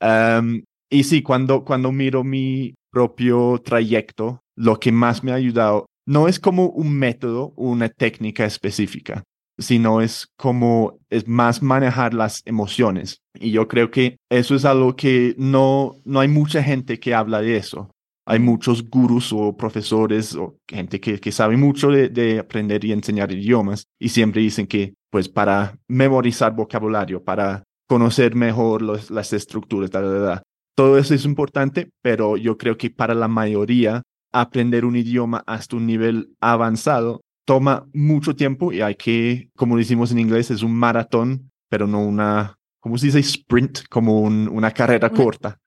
Um, 0.01 0.63
y 0.89 1.03
sí, 1.03 1.21
cuando, 1.21 1.63
cuando 1.63 1.91
miro 1.91 2.23
mi 2.23 2.75
propio 2.91 3.61
trayecto, 3.63 4.41
lo 4.57 4.79
que 4.79 4.91
más 4.91 5.23
me 5.23 5.31
ha 5.31 5.35
ayudado 5.35 5.85
no 6.05 6.27
es 6.27 6.39
como 6.39 6.67
un 6.69 6.97
método, 6.97 7.53
una 7.55 7.87
técnica 7.87 8.45
específica, 8.45 9.23
sino 9.57 10.01
es 10.01 10.27
como 10.37 10.99
es 11.09 11.27
más 11.27 11.61
manejar 11.61 12.13
las 12.13 12.41
emociones. 12.45 13.21
Y 13.33 13.51
yo 13.51 13.67
creo 13.67 13.91
que 13.91 14.17
eso 14.29 14.55
es 14.55 14.65
algo 14.65 14.95
que 14.95 15.35
no, 15.37 15.95
no 16.05 16.19
hay 16.19 16.27
mucha 16.27 16.63
gente 16.63 16.99
que 16.99 17.13
habla 17.13 17.41
de 17.41 17.57
eso. 17.57 17.89
Hay 18.25 18.39
muchos 18.39 18.87
gurús 18.89 19.33
o 19.33 19.57
profesores 19.57 20.35
o 20.35 20.57
gente 20.67 20.99
que, 20.99 21.19
que 21.19 21.31
sabe 21.31 21.57
mucho 21.57 21.89
de, 21.89 22.39
aprender 22.39 22.85
y 22.85 22.91
enseñar 22.91 23.31
idiomas 23.31 23.87
y 23.99 24.09
siempre 24.09 24.41
dicen 24.41 24.67
que 24.67 24.93
pues 25.09 25.27
para 25.27 25.77
memorizar 25.87 26.55
vocabulario, 26.55 27.23
para 27.23 27.63
conocer 27.87 28.35
mejor 28.35 28.81
las 28.81 29.33
estructuras, 29.33 29.89
todo 30.75 30.97
eso 30.97 31.13
es 31.13 31.25
importante, 31.25 31.89
pero 32.01 32.37
yo 32.37 32.57
creo 32.57 32.77
que 32.77 32.89
para 32.89 33.13
la 33.13 33.27
mayoría 33.27 34.03
aprender 34.31 34.85
un 34.85 34.95
idioma 34.95 35.43
hasta 35.45 35.75
un 35.75 35.85
nivel 35.85 36.33
avanzado 36.39 37.21
toma 37.45 37.87
mucho 37.93 38.35
tiempo 38.35 38.71
y 38.71 38.81
hay 38.81 38.95
que, 38.95 39.49
como 39.55 39.77
decimos 39.77 40.11
en 40.11 40.19
inglés, 40.19 40.51
es 40.51 40.63
un 40.63 40.75
maratón, 40.75 41.51
pero 41.69 41.87
no 41.87 42.01
una, 42.03 42.55
¿cómo 42.79 42.97
se 42.97 43.07
dice? 43.07 43.19
Sprint, 43.19 43.87
como 43.89 44.21
una 44.21 44.71
carrera 44.71 45.09
corta. 45.09 45.57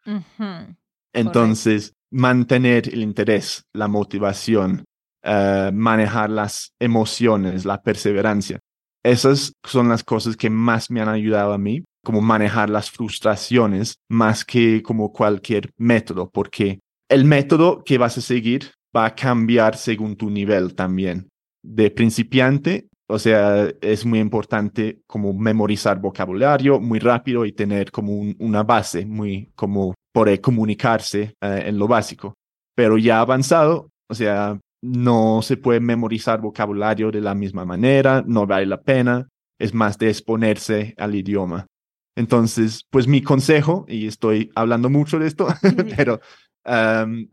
Entonces, 1.12 1.92
mantener 2.10 2.88
el 2.92 3.02
interés, 3.02 3.64
la 3.72 3.88
motivación, 3.88 4.84
eh, 5.22 5.70
manejar 5.72 6.30
las 6.30 6.72
emociones, 6.78 7.64
la 7.64 7.82
perseverancia. 7.82 8.60
Esas 9.02 9.52
son 9.62 9.88
las 9.88 10.02
cosas 10.02 10.36
que 10.36 10.50
más 10.50 10.90
me 10.90 11.00
han 11.00 11.08
ayudado 11.08 11.52
a 11.52 11.58
mí, 11.58 11.84
como 12.04 12.20
manejar 12.20 12.70
las 12.70 12.90
frustraciones 12.90 13.96
más 14.08 14.44
que 14.44 14.82
como 14.82 15.12
cualquier 15.12 15.70
método, 15.76 16.30
porque 16.30 16.80
el 17.08 17.24
método 17.24 17.82
que 17.84 17.98
vas 17.98 18.16
a 18.18 18.20
seguir 18.20 18.70
va 18.96 19.06
a 19.06 19.14
cambiar 19.14 19.76
según 19.76 20.16
tu 20.16 20.30
nivel 20.30 20.74
también. 20.74 21.28
De 21.66 21.90
principiante, 21.90 22.88
o 23.08 23.18
sea, 23.18 23.70
es 23.80 24.04
muy 24.04 24.18
importante 24.18 25.00
como 25.06 25.32
memorizar 25.32 25.98
vocabulario 25.98 26.78
muy 26.78 26.98
rápido 26.98 27.46
y 27.46 27.52
tener 27.52 27.90
como 27.90 28.20
una 28.38 28.62
base 28.62 29.06
muy 29.06 29.50
como 29.54 29.94
por 30.12 30.40
comunicarse 30.40 31.34
eh, 31.40 31.62
en 31.66 31.78
lo 31.78 31.88
básico. 31.88 32.34
Pero 32.76 32.98
ya 32.98 33.20
avanzado, 33.20 33.88
o 34.10 34.14
sea, 34.14 34.60
no 34.82 35.40
se 35.40 35.56
puede 35.56 35.80
memorizar 35.80 36.42
vocabulario 36.42 37.10
de 37.10 37.22
la 37.22 37.34
misma 37.34 37.64
manera, 37.64 38.22
no 38.26 38.46
vale 38.46 38.66
la 38.66 38.82
pena, 38.82 39.26
es 39.58 39.72
más 39.72 39.96
de 39.96 40.10
exponerse 40.10 40.94
al 40.98 41.14
idioma. 41.14 41.66
Entonces, 42.14 42.84
pues 42.90 43.08
mi 43.08 43.22
consejo, 43.22 43.86
y 43.88 44.06
estoy 44.06 44.50
hablando 44.54 44.90
mucho 44.90 45.18
de 45.18 45.26
esto, 45.26 45.48
pero 45.96 46.20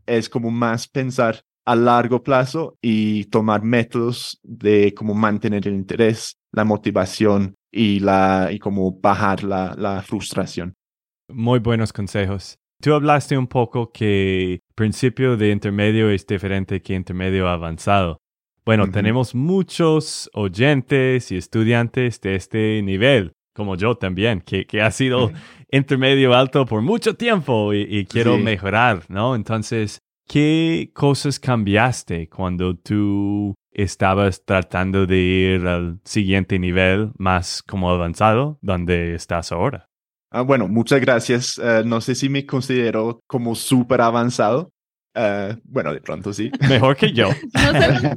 es 0.05 0.29
como 0.29 0.51
más 0.51 0.87
pensar 0.87 1.41
a 1.65 1.75
largo 1.75 2.23
plazo 2.23 2.77
y 2.81 3.25
tomar 3.25 3.63
métodos 3.63 4.39
de 4.43 4.93
cómo 4.93 5.13
mantener 5.13 5.67
el 5.67 5.75
interés, 5.75 6.37
la 6.51 6.63
motivación 6.63 7.55
y, 7.71 7.99
la, 7.99 8.49
y 8.51 8.59
cómo 8.59 8.99
bajar 8.99 9.43
la, 9.43 9.75
la 9.77 10.01
frustración. 10.01 10.73
Muy 11.29 11.59
buenos 11.59 11.93
consejos. 11.93 12.57
Tú 12.81 12.93
hablaste 12.93 13.37
un 13.37 13.47
poco 13.47 13.91
que 13.91 14.59
principio 14.75 15.37
de 15.37 15.51
intermedio 15.51 16.09
es 16.09 16.25
diferente 16.25 16.81
que 16.81 16.95
intermedio 16.95 17.47
avanzado. 17.47 18.17
Bueno, 18.65 18.89
tenemos 18.91 19.33
muchos 19.33 20.29
oyentes 20.33 21.31
y 21.31 21.37
estudiantes 21.37 22.21
de 22.21 22.35
este 22.35 22.81
nivel, 22.83 23.33
como 23.55 23.75
yo 23.75 23.95
también, 23.95 24.41
que, 24.41 24.65
que 24.65 24.81
ha 24.81 24.91
sido 24.91 25.31
intermedio 25.71 26.33
alto 26.35 26.65
por 26.65 26.81
mucho 26.81 27.15
tiempo 27.15 27.73
y, 27.73 28.05
quiero 28.05 28.37
mejorar, 28.37 29.03
¿no? 29.09 29.35
Entonces, 29.35 29.99
¿qué 30.31 30.91
cosas 30.93 31.41
cambiaste 31.41 32.29
cuando 32.29 32.77
tú 32.77 33.53
estabas 33.69 34.45
tratando 34.45 35.05
de 35.05 35.17
ir 35.17 35.67
al 35.67 35.99
siguiente 36.05 36.57
nivel 36.57 37.11
más 37.17 37.61
como 37.61 37.91
avanzado, 37.91 38.57
donde 38.61 39.13
estás 39.13 39.51
ahora? 39.51 39.89
Ah, 40.29 40.43
bueno, 40.43 40.69
muchas 40.69 41.01
gracias. 41.01 41.59
Eh, 41.61 41.83
no 41.85 41.99
sé 41.99 42.15
si 42.15 42.29
me 42.29 42.45
considero 42.45 43.19
como 43.27 43.55
súper 43.55 43.99
avanzado. 43.99 44.71
Eh, 45.13 45.57
bueno, 45.65 45.93
de 45.93 45.99
pronto 45.99 46.31
sí. 46.31 46.49
Mejor 46.69 46.95
que 46.95 47.11
yo. 47.11 47.27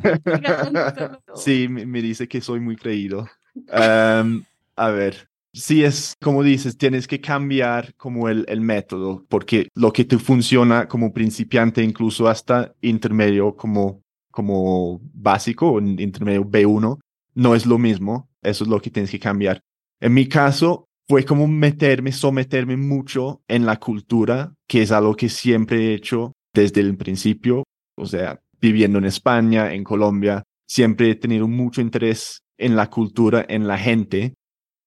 sí, 1.35 1.67
me, 1.69 2.01
dice 2.01 2.29
que 2.29 2.41
soy 2.41 2.61
muy 2.61 2.77
creído. 2.77 3.29
Em, 3.73 4.45
a 4.77 4.89
ver, 4.91 5.29
sí 5.55 5.85
es 5.85 6.15
como 6.21 6.43
dices, 6.43 6.77
tienes 6.77 7.07
que 7.07 7.21
cambiar 7.21 7.95
como 7.95 8.29
el, 8.29 8.45
el 8.49 8.61
método, 8.61 9.25
porque 9.29 9.69
lo 9.75 9.93
que 9.93 10.05
te 10.05 10.19
funciona 10.19 10.89
como 10.89 11.13
principiante, 11.13 11.83
incluso 11.83 12.29
hasta 12.29 12.75
intermedio 12.83 13.57
como, 13.57 14.03
como 14.31 15.01
básico, 15.15 15.81
intermedio 15.81 16.45
B1, 16.45 16.99
no 17.35 17.55
es 17.55 17.67
lo 17.67 17.79
mismo. 17.79 18.29
Eso 18.43 18.65
es 18.65 18.71
lo 18.71 18.81
que 18.81 18.91
tienes 18.91 19.11
que 19.11 19.19
cambiar. 19.19 19.63
En 20.01 20.13
mi 20.13 20.29
caso, 20.29 20.87
fue 21.09 21.25
como 21.25 21.47
meterme, 21.47 22.13
someterme 22.13 22.77
mucho 22.77 23.43
en 23.49 23.67
la 23.67 23.79
cultura, 23.79 24.55
que 24.69 24.83
es 24.83 24.93
algo 24.93 25.15
que 25.15 25.29
siempre 25.29 25.79
he 25.79 25.95
hecho 25.95 26.33
desde 26.53 26.81
el 26.81 26.97
principio, 26.97 27.65
o 27.97 28.07
sea, 28.07 28.41
viviendo 28.61 28.99
en 28.99 29.05
España, 29.05 29.73
en 29.73 29.85
Colombia, 29.85 30.43
siempre 30.67 31.11
he 31.11 31.15
tenido 31.15 31.49
mucho 31.49 31.81
interés 31.81 32.43
en 32.59 32.77
la 32.77 32.89
cultura, 32.89 33.45
en 33.49 33.67
la 33.67 33.79
gente. 33.79 34.35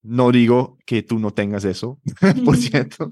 No 0.08 0.32
digo 0.32 0.78
que 0.86 1.04
tú 1.04 1.20
no 1.20 1.32
tengas 1.32 1.66
eso, 1.66 2.00
por 2.46 2.56
cierto, 2.56 3.10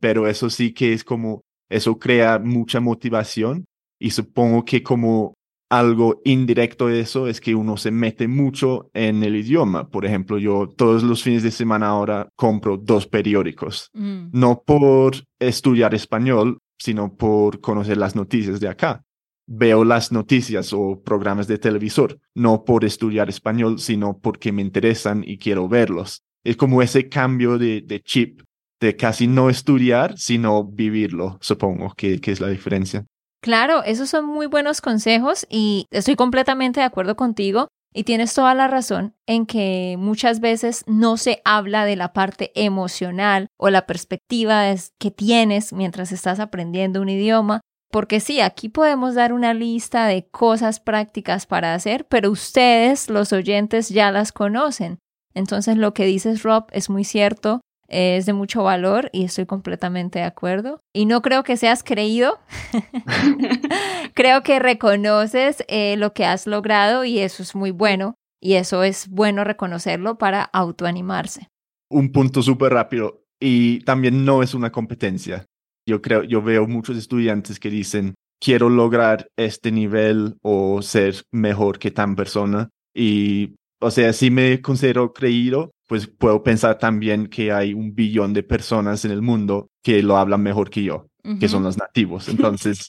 pero 0.00 0.26
eso 0.26 0.50
sí 0.50 0.72
que 0.72 0.92
es 0.92 1.04
como, 1.04 1.42
eso 1.70 1.98
crea 1.98 2.40
mucha 2.40 2.80
motivación 2.80 3.64
y 4.00 4.10
supongo 4.10 4.64
que 4.64 4.82
como 4.82 5.34
algo 5.70 6.20
indirecto 6.24 6.88
de 6.88 7.00
eso 7.00 7.28
es 7.28 7.40
que 7.40 7.54
uno 7.54 7.76
se 7.76 7.90
mete 7.90 8.28
mucho 8.28 8.90
en 8.94 9.22
el 9.22 9.36
idioma. 9.36 9.88
Por 9.88 10.04
ejemplo, 10.04 10.38
yo 10.38 10.68
todos 10.68 11.02
los 11.02 11.22
fines 11.22 11.42
de 11.42 11.50
semana 11.50 11.88
ahora 11.88 12.28
compro 12.36 12.76
dos 12.76 13.06
periódicos, 13.06 13.90
mm. 13.94 14.28
no 14.32 14.62
por 14.64 15.16
estudiar 15.40 15.94
español, 15.94 16.58
sino 16.78 17.14
por 17.14 17.60
conocer 17.60 17.96
las 17.96 18.14
noticias 18.14 18.60
de 18.60 18.68
acá. 18.68 19.02
Veo 19.46 19.84
las 19.84 20.12
noticias 20.12 20.72
o 20.72 21.02
programas 21.04 21.46
de 21.46 21.58
televisor, 21.58 22.18
no 22.34 22.64
por 22.64 22.84
estudiar 22.84 23.28
español, 23.28 23.78
sino 23.78 24.18
porque 24.18 24.52
me 24.52 24.62
interesan 24.62 25.22
y 25.26 25.38
quiero 25.38 25.68
verlos. 25.68 26.22
Es 26.44 26.56
como 26.56 26.82
ese 26.82 27.08
cambio 27.08 27.58
de, 27.58 28.02
chip 28.04 28.42
de 28.80 28.96
casi 28.96 29.26
no 29.26 29.48
estudiar, 29.48 30.18
sino 30.18 30.64
vivirlo, 30.64 31.38
supongo 31.40 31.92
que 31.96 32.20
es 32.22 32.40
la 32.40 32.48
diferencia. 32.48 33.06
Claro, 33.46 33.84
esos 33.84 34.10
son 34.10 34.26
muy 34.26 34.46
buenos 34.46 34.80
consejos 34.80 35.46
y 35.48 35.86
estoy 35.90 36.16
completamente 36.16 36.80
de 36.80 36.86
acuerdo 36.86 37.14
contigo 37.14 37.68
y 37.94 38.04
tienes 38.04 38.34
toda 38.34 38.54
la 38.54 38.66
razón 38.66 39.14
en 39.26 39.46
que 39.46 39.96
muchas 39.98 40.40
veces 40.40 40.82
no 40.86 41.16
se 41.16 41.40
habla 41.44 41.84
de 41.84 41.96
la 41.96 42.12
parte 42.12 42.50
emocional 42.54 43.46
o 43.56 43.70
la 43.70 43.86
perspectiva 43.86 44.74
que 44.98 45.10
tienes 45.10 45.72
mientras 45.72 46.12
estás 46.12 46.40
aprendiendo 46.40 47.00
un 47.00 47.08
idioma. 47.08 47.60
Porque 47.90 48.20
sí, 48.20 48.40
aquí 48.40 48.68
podemos 48.68 49.14
dar 49.14 49.32
una 49.32 49.54
lista 49.54 50.06
de 50.06 50.26
cosas 50.26 50.80
prácticas 50.80 51.46
para 51.46 51.74
hacer, 51.74 52.06
pero 52.08 52.30
ustedes, 52.30 53.08
los 53.08 53.32
oyentes, 53.32 53.88
ya 53.88 54.10
las 54.10 54.32
conocen. 54.32 54.98
Entonces 55.34 55.76
lo 55.76 55.94
que 55.94 56.04
dices, 56.04 56.42
Rob, 56.42 56.66
es 56.72 56.90
muy 56.90 57.04
cierto 57.04 57.60
es 57.88 58.26
de 58.26 58.32
mucho 58.32 58.62
valor 58.62 59.10
y 59.12 59.24
estoy 59.24 59.46
completamente 59.46 60.18
de 60.18 60.24
acuerdo. 60.24 60.80
Y 60.92 61.06
no 61.06 61.22
creo 61.22 61.44
que 61.44 61.56
seas 61.56 61.82
creído, 61.82 62.38
creo 64.14 64.42
que 64.42 64.58
reconoces 64.58 65.64
eh, 65.68 65.96
lo 65.96 66.12
que 66.12 66.24
has 66.24 66.46
logrado 66.46 67.04
y 67.04 67.18
eso 67.18 67.42
es 67.42 67.54
muy 67.54 67.70
bueno 67.70 68.14
y 68.40 68.54
eso 68.54 68.82
es 68.82 69.08
bueno 69.08 69.44
reconocerlo 69.44 70.18
para 70.18 70.42
autoanimarse. 70.42 71.48
Un 71.90 72.12
punto 72.12 72.42
súper 72.42 72.72
rápido 72.72 73.24
y 73.40 73.80
también 73.80 74.24
no 74.24 74.42
es 74.42 74.54
una 74.54 74.72
competencia. 74.72 75.46
Yo 75.86 76.02
creo, 76.02 76.24
yo 76.24 76.42
veo 76.42 76.66
muchos 76.66 76.96
estudiantes 76.96 77.60
que 77.60 77.70
dicen, 77.70 78.14
quiero 78.40 78.68
lograr 78.68 79.28
este 79.36 79.70
nivel 79.72 80.36
o 80.42 80.82
ser 80.82 81.22
mejor 81.30 81.78
que 81.78 81.90
tan 81.90 82.16
persona 82.16 82.70
y 82.94 83.54
o 83.80 83.90
sea, 83.90 84.12
si 84.12 84.30
me 84.30 84.60
considero 84.62 85.12
creído, 85.12 85.72
pues 85.86 86.06
puedo 86.06 86.42
pensar 86.42 86.78
también 86.78 87.26
que 87.26 87.52
hay 87.52 87.74
un 87.74 87.94
billón 87.94 88.32
de 88.32 88.42
personas 88.42 89.04
en 89.04 89.10
el 89.10 89.22
mundo 89.22 89.68
que 89.82 90.02
lo 90.02 90.16
hablan 90.16 90.42
mejor 90.42 90.70
que 90.70 90.82
yo, 90.82 91.08
que 91.38 91.48
son 91.48 91.62
los 91.62 91.76
nativos. 91.76 92.28
Entonces, 92.28 92.88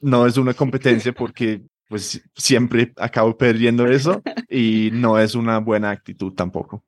no 0.00 0.26
es 0.26 0.36
una 0.36 0.54
competencia 0.54 1.12
porque 1.12 1.62
pues 1.88 2.22
siempre 2.34 2.92
acabo 2.96 3.36
perdiendo 3.36 3.86
eso 3.86 4.22
y 4.48 4.90
no 4.92 5.18
es 5.18 5.34
una 5.34 5.58
buena 5.58 5.90
actitud 5.90 6.32
tampoco. 6.32 6.84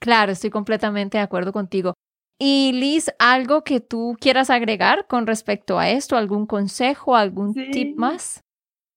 Claro, 0.00 0.32
estoy 0.32 0.50
completamente 0.50 1.18
de 1.18 1.24
acuerdo 1.24 1.52
contigo. 1.52 1.94
Y 2.42 2.72
Liz, 2.72 3.10
¿algo 3.18 3.64
que 3.64 3.80
tú 3.80 4.16
quieras 4.18 4.48
agregar 4.48 5.06
con 5.06 5.26
respecto 5.26 5.78
a 5.78 5.90
esto? 5.90 6.16
¿Algún 6.16 6.46
consejo, 6.46 7.14
algún 7.14 7.52
tip 7.52 7.98
más? 7.98 8.42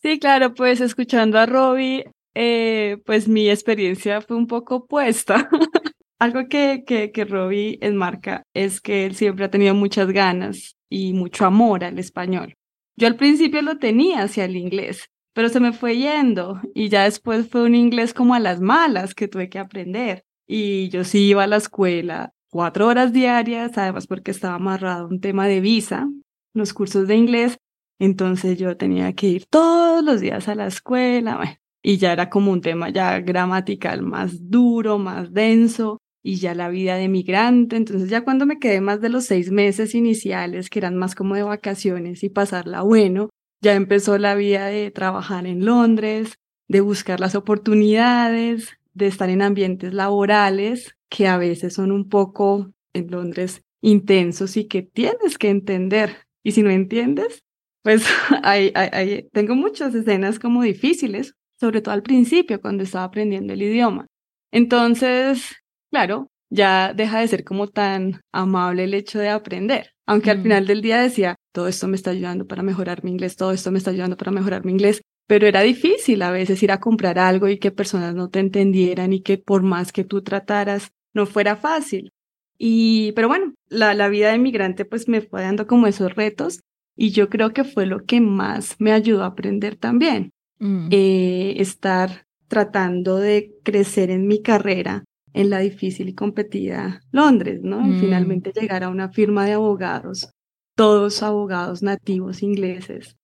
Sí, 0.01 0.17
claro, 0.17 0.53
pues 0.53 0.79
escuchando 0.79 1.37
a 1.37 1.45
Robbie, 1.45 2.09
eh, 2.35 2.99
pues 3.05 3.27
mi 3.27 3.49
experiencia 3.49 4.21
fue 4.21 4.37
un 4.37 4.47
poco 4.47 4.75
opuesta. 4.75 5.49
algo 6.19 6.47
que, 6.47 6.85
que, 6.87 7.11
que 7.11 7.25
Robbie 7.25 7.79
enmarca 7.81 8.43
es 8.53 8.79
que 8.79 9.05
él 9.05 9.13
siempre 9.13 9.43
ha 9.43 9.51
tenido 9.51 9.75
muchas 9.75 10.07
ganas 10.13 10.77
y 10.89 11.11
mucho 11.11 11.45
amor 11.45 11.83
al 11.83 11.99
español. 11.99 12.53
Yo 12.95 13.07
al 13.07 13.17
principio 13.17 13.61
lo 13.61 13.77
tenía 13.77 14.21
hacia 14.21 14.45
el 14.45 14.55
inglés, 14.55 15.09
pero 15.33 15.49
se 15.49 15.59
me 15.59 15.73
fue 15.73 15.97
yendo 15.97 16.61
y 16.73 16.87
ya 16.87 17.03
después 17.03 17.49
fue 17.49 17.63
un 17.63 17.75
inglés 17.75 18.13
como 18.13 18.35
a 18.35 18.39
las 18.39 18.61
malas 18.61 19.13
que 19.13 19.27
tuve 19.27 19.49
que 19.49 19.59
aprender. 19.59 20.23
Y 20.47 20.87
yo 20.87 21.03
sí 21.03 21.27
iba 21.27 21.43
a 21.43 21.47
la 21.47 21.57
escuela 21.57 22.31
cuatro 22.53 22.85
horas 22.85 23.11
diarias, 23.11 23.75
además 23.79 24.05
porque 24.05 24.29
estaba 24.29 24.55
amarrado 24.55 25.07
un 25.07 25.19
tema 25.19 25.47
de 25.47 25.59
visa, 25.59 26.07
los 26.53 26.71
cursos 26.75 27.07
de 27.07 27.15
inglés, 27.15 27.57
entonces 27.99 28.59
yo 28.59 28.77
tenía 28.77 29.11
que 29.13 29.27
ir 29.27 29.45
todos 29.49 30.03
los 30.03 30.21
días 30.21 30.47
a 30.47 30.53
la 30.53 30.67
escuela, 30.67 31.59
y 31.81 31.97
ya 31.97 32.13
era 32.13 32.29
como 32.29 32.51
un 32.51 32.61
tema 32.61 32.91
ya 32.91 33.19
gramatical 33.21 34.03
más 34.03 34.51
duro, 34.51 34.99
más 34.99 35.33
denso, 35.33 35.97
y 36.23 36.35
ya 36.35 36.53
la 36.53 36.69
vida 36.69 36.95
de 36.95 37.09
migrante. 37.09 37.75
Entonces 37.75 38.07
ya 38.09 38.23
cuando 38.23 38.45
me 38.45 38.59
quedé 38.59 38.81
más 38.81 39.01
de 39.01 39.09
los 39.09 39.25
seis 39.25 39.51
meses 39.51 39.95
iniciales, 39.95 40.69
que 40.69 40.77
eran 40.77 40.95
más 40.95 41.15
como 41.15 41.33
de 41.33 41.43
vacaciones 41.43 42.23
y 42.23 42.29
pasarla 42.29 42.83
bueno, 42.83 43.29
ya 43.61 43.73
empezó 43.73 44.19
la 44.19 44.35
vida 44.35 44.67
de 44.67 44.91
trabajar 44.91 45.47
en 45.47 45.65
Londres, 45.65 46.35
de 46.69 46.81
buscar 46.81 47.19
las 47.19 47.33
oportunidades, 47.33 48.77
de 48.93 49.07
estar 49.07 49.29
en 49.29 49.41
ambientes 49.41 49.93
laborales 49.93 50.95
que 51.09 51.27
a 51.27 51.37
veces 51.37 51.73
son 51.73 51.91
un 51.91 52.09
poco 52.09 52.71
en 52.93 53.09
Londres 53.09 53.61
intensos 53.81 54.57
y 54.57 54.67
que 54.67 54.81
tienes 54.81 55.37
que 55.37 55.49
entender. 55.49 56.17
Y 56.43 56.51
si 56.51 56.63
no 56.63 56.69
entiendes, 56.69 57.43
pues 57.83 58.05
tengo 59.33 59.55
muchas 59.55 59.93
escenas 59.93 60.39
como 60.39 60.63
difíciles, 60.63 61.35
sobre 61.59 61.81
todo 61.81 61.93
al 61.93 62.03
principio 62.03 62.61
cuando 62.61 62.83
estaba 62.83 63.05
aprendiendo 63.05 63.53
el 63.53 63.61
idioma. 63.61 64.07
Entonces, 64.51 65.55
claro, 65.91 66.29
ya 66.49 66.93
deja 66.93 67.19
de 67.19 67.27
ser 67.27 67.43
como 67.43 67.67
tan 67.67 68.21
amable 68.31 68.83
el 68.85 68.93
hecho 68.93 69.19
de 69.19 69.29
aprender. 69.29 69.91
Aunque 70.05 70.31
al 70.31 70.41
final 70.41 70.67
del 70.67 70.81
día 70.81 71.01
decía, 71.01 71.35
todo 71.53 71.67
esto 71.67 71.87
me 71.87 71.95
está 71.95 72.11
ayudando 72.11 72.45
para 72.45 72.61
mejorar 72.61 73.03
mi 73.03 73.11
inglés, 73.11 73.35
todo 73.35 73.51
esto 73.51 73.71
me 73.71 73.77
está 73.77 73.91
ayudando 73.91 74.17
para 74.17 74.31
mejorar 74.31 74.65
mi 74.65 74.71
inglés, 74.71 75.01
pero 75.27 75.47
era 75.47 75.61
difícil 75.61 76.21
a 76.21 76.31
veces 76.31 76.61
ir 76.63 76.71
a 76.71 76.79
comprar 76.79 77.19
algo 77.19 77.47
y 77.47 77.57
que 77.57 77.71
personas 77.71 78.15
no 78.15 78.29
te 78.29 78.39
entendieran 78.39 79.13
y 79.13 79.21
que 79.21 79.37
por 79.37 79.63
más 79.63 79.91
que 79.91 80.03
tú 80.03 80.21
trataras, 80.21 80.91
no 81.13 81.25
fuera 81.25 81.55
fácil. 81.55 82.11
Y, 82.57 83.11
pero 83.13 83.27
bueno, 83.27 83.53
la, 83.67 83.93
la 83.93 84.09
vida 84.09 84.31
de 84.31 84.37
migrante 84.37 84.85
pues 84.85 85.07
me 85.07 85.21
fue 85.21 85.41
dando 85.41 85.67
como 85.67 85.87
esos 85.87 86.13
retos 86.15 86.59
y 86.95 87.11
yo 87.11 87.29
creo 87.29 87.53
que 87.53 87.63
fue 87.63 87.85
lo 87.85 88.05
que 88.05 88.21
más 88.21 88.75
me 88.79 88.91
ayudó 88.91 89.23
a 89.23 89.27
aprender 89.27 89.75
también. 89.75 90.31
Mm. 90.59 90.87
Eh, 90.91 91.55
estar 91.57 92.25
tratando 92.47 93.17
de 93.17 93.51
crecer 93.63 94.11
en 94.11 94.27
mi 94.27 94.41
carrera 94.41 95.03
en 95.33 95.49
la 95.49 95.59
difícil 95.59 96.09
y 96.09 96.13
competida 96.13 97.01
Londres, 97.11 97.61
¿no? 97.63 97.81
Y 97.81 97.91
mm. 97.91 97.99
finalmente 97.99 98.53
llegar 98.53 98.83
a 98.83 98.89
una 98.89 99.09
firma 99.09 99.45
de 99.45 99.53
abogados, 99.53 100.29
todos 100.75 101.23
abogados 101.23 101.81
nativos 101.81 102.43
ingleses. 102.43 103.15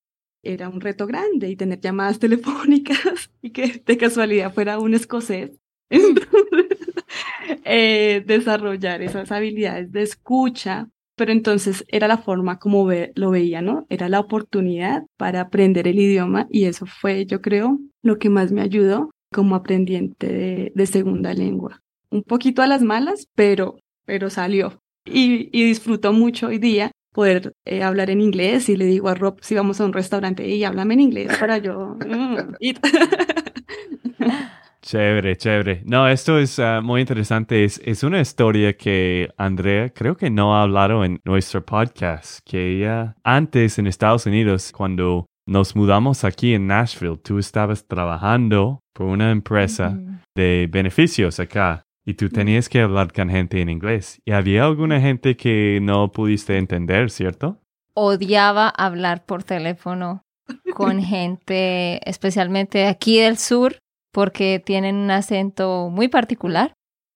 Era 0.44 0.70
un 0.70 0.82
reto 0.82 1.06
grande 1.08 1.50
y 1.50 1.56
tener 1.56 1.80
llamadas 1.80 2.20
telefónicas 2.20 3.32
y 3.42 3.52
que 3.52 3.82
de 3.86 3.98
casualidad 3.98 4.54
fuera 4.54 4.80
un 4.80 4.94
escocés. 4.94 5.52
Entonces, 5.90 6.78
eh, 7.66 8.24
desarrollar 8.26 9.02
esas 9.02 9.32
habilidades 9.32 9.92
de 9.92 10.04
escucha, 10.04 10.88
pero 11.16 11.32
entonces 11.32 11.84
era 11.88 12.08
la 12.08 12.20
forma 12.20 12.60
como 12.60 12.88
lo 13.16 13.32
veía, 13.32 13.62
¿no? 13.62 13.88
Era 13.90 14.08
la 14.08 14.20
oportunidad 14.20 15.04
para 15.18 15.42
aprender 15.42 15.88
el 15.88 16.00
idioma 16.00 16.48
y 16.52 16.66
eso 16.66 16.86
fue, 16.86 17.26
yo 17.26 17.42
creo, 17.42 17.80
lo 18.04 18.20
que 18.20 18.30
más 18.30 18.52
me 18.52 18.62
ayudó 18.62 19.10
como 19.34 19.56
aprendiente 19.56 20.72
de 20.74 20.86
segunda 20.86 21.34
lengua 21.34 21.82
un 22.12 22.24
poquito 22.24 22.62
a 22.62 22.68
las 22.68 22.82
malas, 22.82 23.28
pero, 23.36 23.80
pero 24.06 24.30
salió. 24.30 24.82
Y, 25.06 25.50
y 25.52 25.66
disfruto 25.66 26.14
mucho 26.14 26.48
hoy 26.48 26.60
día 26.60 26.92
poder 27.20 27.54
eh, 27.66 27.84
hablar 27.84 28.10
en 28.10 28.22
inglés 28.22 28.70
y 28.70 28.78
le 28.78 28.86
digo 28.86 29.10
a 29.10 29.14
Rob 29.14 29.40
si 29.42 29.54
vamos 29.54 29.82
a 29.82 29.84
un 29.84 29.92
restaurante 29.92 30.48
y 30.48 30.64
háblame 30.64 30.94
en 30.94 31.02
inglés 31.02 31.38
para 31.38 31.58
yo. 31.58 31.98
Mm, 32.08 32.56
chévere, 34.82 35.36
chévere. 35.36 35.82
No, 35.84 36.08
esto 36.08 36.40
es 36.40 36.60
ah, 36.60 36.80
muy 36.82 37.02
interesante. 37.02 37.66
Es, 37.66 37.82
es, 37.84 38.04
una 38.04 38.22
historia 38.22 38.78
que 38.78 39.28
Andrea 39.36 39.90
creo 39.90 40.16
que 40.16 40.30
no 40.30 40.56
ha 40.56 40.64
hablado 40.64 41.04
en 41.04 41.20
nuestro 41.26 41.66
podcast, 41.66 42.40
que 42.46 42.78
ella 42.78 43.18
antes 43.26 43.78
en 43.80 43.88
Estados 43.88 44.26
Unidos, 44.26 44.72
cuando 44.72 45.26
nos 45.46 45.76
mudamos 45.76 46.24
aquí 46.24 46.54
en 46.54 46.68
Nashville, 46.68 47.20
tú 47.22 47.38
estabas 47.38 47.86
trabajando 47.86 48.80
por 48.94 49.08
una 49.08 49.32
empresa 49.32 50.00
de 50.38 50.70
beneficios 50.72 51.38
acá 51.42 51.84
y 52.06 52.16
tú 52.16 52.30
tenías 52.30 52.70
que 52.70 52.82
hablar 52.82 53.14
con 53.14 53.30
gente 53.30 53.62
en 53.62 53.70
inglés. 53.70 54.22
¿Y 54.26 54.32
había 54.32 54.64
alguna 54.66 55.00
gente 55.00 55.38
que 55.38 55.80
no 55.82 56.12
pudiste 56.12 56.58
entender, 56.58 57.12
cierto? 57.12 57.62
Odiaba 57.94 58.70
hablar 58.70 59.26
por 59.26 59.44
teléfono 59.44 60.24
con 60.74 61.02
gente, 61.04 62.00
especialmente 62.10 62.88
aquí 62.88 63.20
del 63.20 63.38
sur, 63.38 63.78
porque 64.12 64.62
tienen 64.64 64.96
un 64.96 65.12
acento 65.12 65.90
muy 65.92 66.08
particular. 66.08 66.74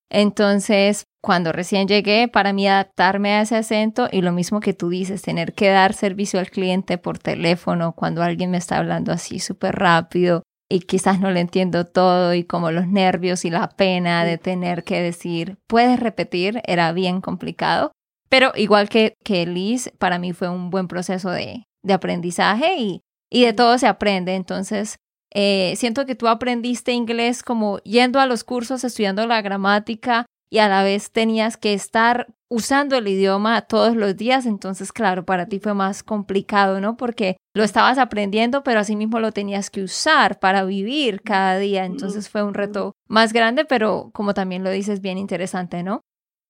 Entonces, 0.09 1.05
cuando 1.23 1.51
recién 1.51 1.87
llegué, 1.87 2.27
para 2.27 2.53
mí 2.53 2.67
adaptarme 2.67 3.31
a 3.31 3.41
ese 3.41 3.55
acento 3.55 4.09
y 4.11 4.21
lo 4.21 4.31
mismo 4.31 4.59
que 4.59 4.73
tú 4.73 4.89
dices, 4.89 5.23
tener 5.23 5.53
que 5.53 5.69
dar 5.69 5.93
servicio 5.93 6.39
al 6.39 6.51
cliente 6.51 6.99
por 6.99 7.17
teléfono 7.17 7.93
cuando 7.93 8.21
alguien 8.21 8.51
me 8.51 8.57
está 8.57 8.77
hablando 8.77 9.11
así 9.11 9.39
súper 9.39 9.75
rápido 9.75 10.43
y 10.69 10.81
quizás 10.81 11.19
no 11.19 11.31
le 11.31 11.39
entiendo 11.39 11.85
todo 11.85 12.33
y 12.33 12.43
como 12.43 12.71
los 12.71 12.87
nervios 12.87 13.45
y 13.45 13.49
la 13.49 13.69
pena 13.69 14.25
de 14.25 14.37
tener 14.37 14.83
que 14.83 15.01
decir, 15.01 15.57
puedes 15.67 15.99
repetir, 15.99 16.61
era 16.65 16.91
bien 16.91 17.21
complicado. 17.21 17.91
Pero 18.29 18.51
igual 18.55 18.89
que, 18.89 19.13
que 19.23 19.45
Liz, 19.45 19.91
para 19.99 20.17
mí 20.17 20.33
fue 20.33 20.49
un 20.49 20.69
buen 20.69 20.87
proceso 20.87 21.29
de, 21.29 21.65
de 21.83 21.93
aprendizaje 21.93 22.77
y, 22.77 23.01
y 23.29 23.45
de 23.45 23.53
todo 23.53 23.77
se 23.77 23.87
aprende. 23.87 24.35
Entonces, 24.35 24.97
eh, 25.33 25.73
siento 25.77 26.05
que 26.05 26.15
tú 26.15 26.27
aprendiste 26.27 26.93
inglés 26.93 27.43
como 27.43 27.79
yendo 27.79 28.19
a 28.19 28.25
los 28.25 28.43
cursos, 28.43 28.83
estudiando 28.83 29.27
la 29.27 29.41
gramática 29.41 30.25
y 30.49 30.59
a 30.59 30.67
la 30.67 30.83
vez 30.83 31.11
tenías 31.11 31.57
que 31.57 31.73
estar 31.73 32.27
usando 32.53 32.95
el 32.95 33.07
idioma 33.07 33.61
todos 33.61 33.95
los 33.95 34.15
días, 34.15 34.45
entonces 34.45 34.93
claro, 34.93 35.25
para 35.25 35.47
ti 35.47 35.59
fue 35.59 35.73
más 35.73 36.03
complicado, 36.03 36.79
¿no? 36.79 36.97
Porque 36.97 37.37
lo 37.55 37.63
estabas 37.63 37.97
aprendiendo, 37.97 38.63
pero 38.63 38.79
asimismo 38.79 39.19
lo 39.19 39.31
tenías 39.31 39.71
que 39.71 39.81
usar 39.81 40.39
para 40.39 40.63
vivir 40.63 41.23
cada 41.23 41.57
día, 41.57 41.83
entonces 41.85 42.29
fue 42.29 42.43
un 42.43 42.53
reto 42.53 42.93
más 43.09 43.33
grande, 43.33 43.65
pero 43.65 44.11
como 44.13 44.35
también 44.35 44.63
lo 44.63 44.69
dices, 44.69 45.01
bien 45.01 45.17
interesante, 45.17 45.81
¿no? 45.81 46.01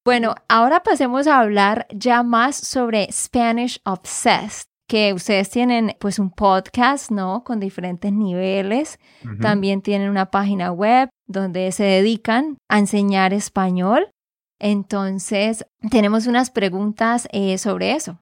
Bueno, 0.04 0.36
ahora 0.50 0.84
pasemos 0.84 1.26
a 1.28 1.39
hablar 1.39 1.88
ya 1.89 2.22
más 2.22 2.58
sobre 2.58 3.10
Spanish 3.10 3.80
Obsessed 3.86 4.66
que 4.89 5.13
ustedes 5.13 5.50
tienen 5.50 5.96
pues 6.02 6.20
un 6.20 6.30
podcast, 6.30 7.10
¿no? 7.12 7.46
Con 7.46 7.62
diferentes 7.62 8.12
niveles. 8.12 9.00
También 9.39 9.82
tienen 9.82 10.10
una 10.10 10.30
página 10.30 10.74
web 10.74 11.08
donde 11.26 11.72
se 11.72 11.86
dedican 11.86 12.58
a 12.70 12.80
enseñar 12.80 13.34
español. 13.34 14.10
Entonces, 14.63 15.65
tenemos 15.91 16.26
unas 16.26 16.49
preguntas 16.49 17.28
eh, 17.34 17.58
sobre 17.58 17.91
eso. 17.91 18.21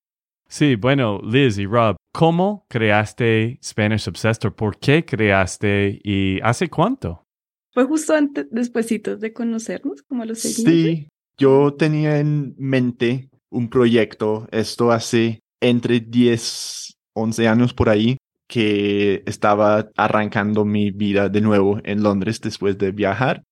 Sí, 0.49 0.75
bueno, 0.75 1.21
Liz 1.23 1.60
y 1.60 1.67
Rob, 1.67 1.97
¿cómo 2.12 2.65
creaste 2.67 3.60
Spanish 3.63 4.10
Obsessed? 4.10 4.51
¿Por 4.54 4.80
qué 4.80 5.06
creaste 5.06 5.99
y 6.04 6.41
hace 6.41 6.67
cuánto? 6.67 7.23
Fue 7.71 7.86
justo 7.86 8.15
antes, 8.15 8.47
despuesitos 8.49 9.19
de 9.19 9.34
conocernos, 9.34 10.01
como 10.01 10.25
los 10.25 10.39
Sí, 10.39 11.10
yo 11.38 11.75
tenía 11.75 12.17
en 12.17 12.56
mente 12.58 13.30
un 13.51 13.69
proyecto, 13.69 14.47
esto 14.51 14.91
hace 14.91 15.41
entre 15.62 15.99
10, 15.99 16.95
11 17.13 17.47
años 17.47 17.75
por 17.75 17.88
ahí, 17.88 18.17
que 18.49 19.21
estaba 19.27 19.91
arrancando 19.95 20.65
mi 20.65 20.89
vida 20.89 21.30
de 21.30 21.41
nuevo 21.41 21.80
en 21.84 22.01
Londres 22.01 22.41
después 22.41 22.80
de 22.80 22.91
viajar. 22.91 23.43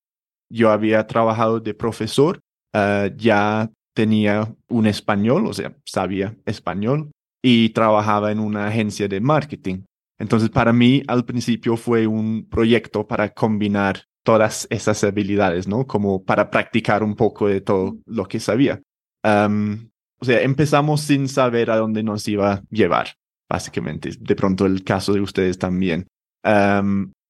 Yo 0.52 0.72
había 0.72 1.06
trabajado 1.06 1.60
de 1.60 1.76
profesor, 1.76 2.40
ah, 2.74 3.10
ya 3.16 3.70
tenía 3.94 4.54
un 4.70 4.88
español, 4.88 5.48
o 5.48 5.54
sea, 5.54 5.76
sabía 5.86 6.36
español 6.46 7.12
y 7.44 7.70
trabajaba 7.70 8.32
en 8.32 8.40
una 8.40 8.68
agencia 8.68 9.08
de 9.08 9.20
marketing. 9.22 9.84
Entonces, 10.18 10.50
para 10.50 10.74
mí, 10.74 11.04
al 11.08 11.26
principio 11.26 11.78
fue 11.78 12.06
un 12.08 12.48
proyecto 12.50 13.08
para 13.08 13.30
combinar 13.30 14.04
todas 14.24 14.68
esas 14.70 15.04
habilidades, 15.04 15.68
¿no? 15.68 15.88
Como 15.88 16.24
para 16.24 16.50
practicar 16.50 17.04
un 17.04 17.16
poco 17.16 17.48
de 17.48 17.62
todo 17.62 17.98
lo 18.06 18.26
que 18.28 18.40
sabía. 18.40 18.82
o 19.24 20.26
sea, 20.26 20.42
empezamos 20.42 21.02
sin 21.02 21.28
saber 21.30 21.72
a 21.72 21.78
dónde 21.78 22.04
nos 22.04 22.28
iba 22.28 22.54
a 22.54 22.62
llevar 22.70 23.10
básicamente. 23.50 24.12
De 24.20 24.36
pronto 24.36 24.66
el 24.66 24.84
caso 24.84 25.14
de 25.14 25.22
ustedes 25.22 25.58
también. 25.58 26.08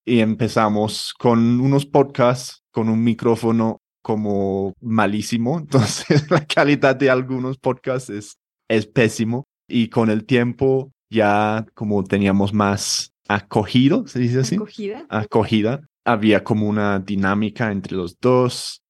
y 0.05 0.19
empezamos 0.19 1.13
con 1.17 1.59
unos 1.61 1.85
podcasts, 1.85 2.63
con 2.71 2.89
un 2.89 3.03
micrófono 3.03 3.77
como 4.01 4.73
malísimo. 4.81 5.57
Entonces 5.59 6.29
la 6.29 6.45
calidad 6.45 6.95
de 6.95 7.09
algunos 7.09 7.57
podcasts 7.57 8.09
es, 8.09 8.37
es 8.69 8.85
pésimo. 8.85 9.45
Y 9.67 9.89
con 9.89 10.09
el 10.09 10.25
tiempo 10.25 10.91
ya 11.09 11.65
como 11.73 12.03
teníamos 12.03 12.53
más 12.53 13.13
acogido, 13.27 14.07
se 14.07 14.19
dice 14.19 14.39
así. 14.39 14.55
Acogida. 14.55 15.05
Acogida. 15.09 15.81
Había 16.05 16.43
como 16.43 16.67
una 16.67 16.99
dinámica 16.99 17.71
entre 17.71 17.95
los 17.95 18.17
dos. 18.19 18.81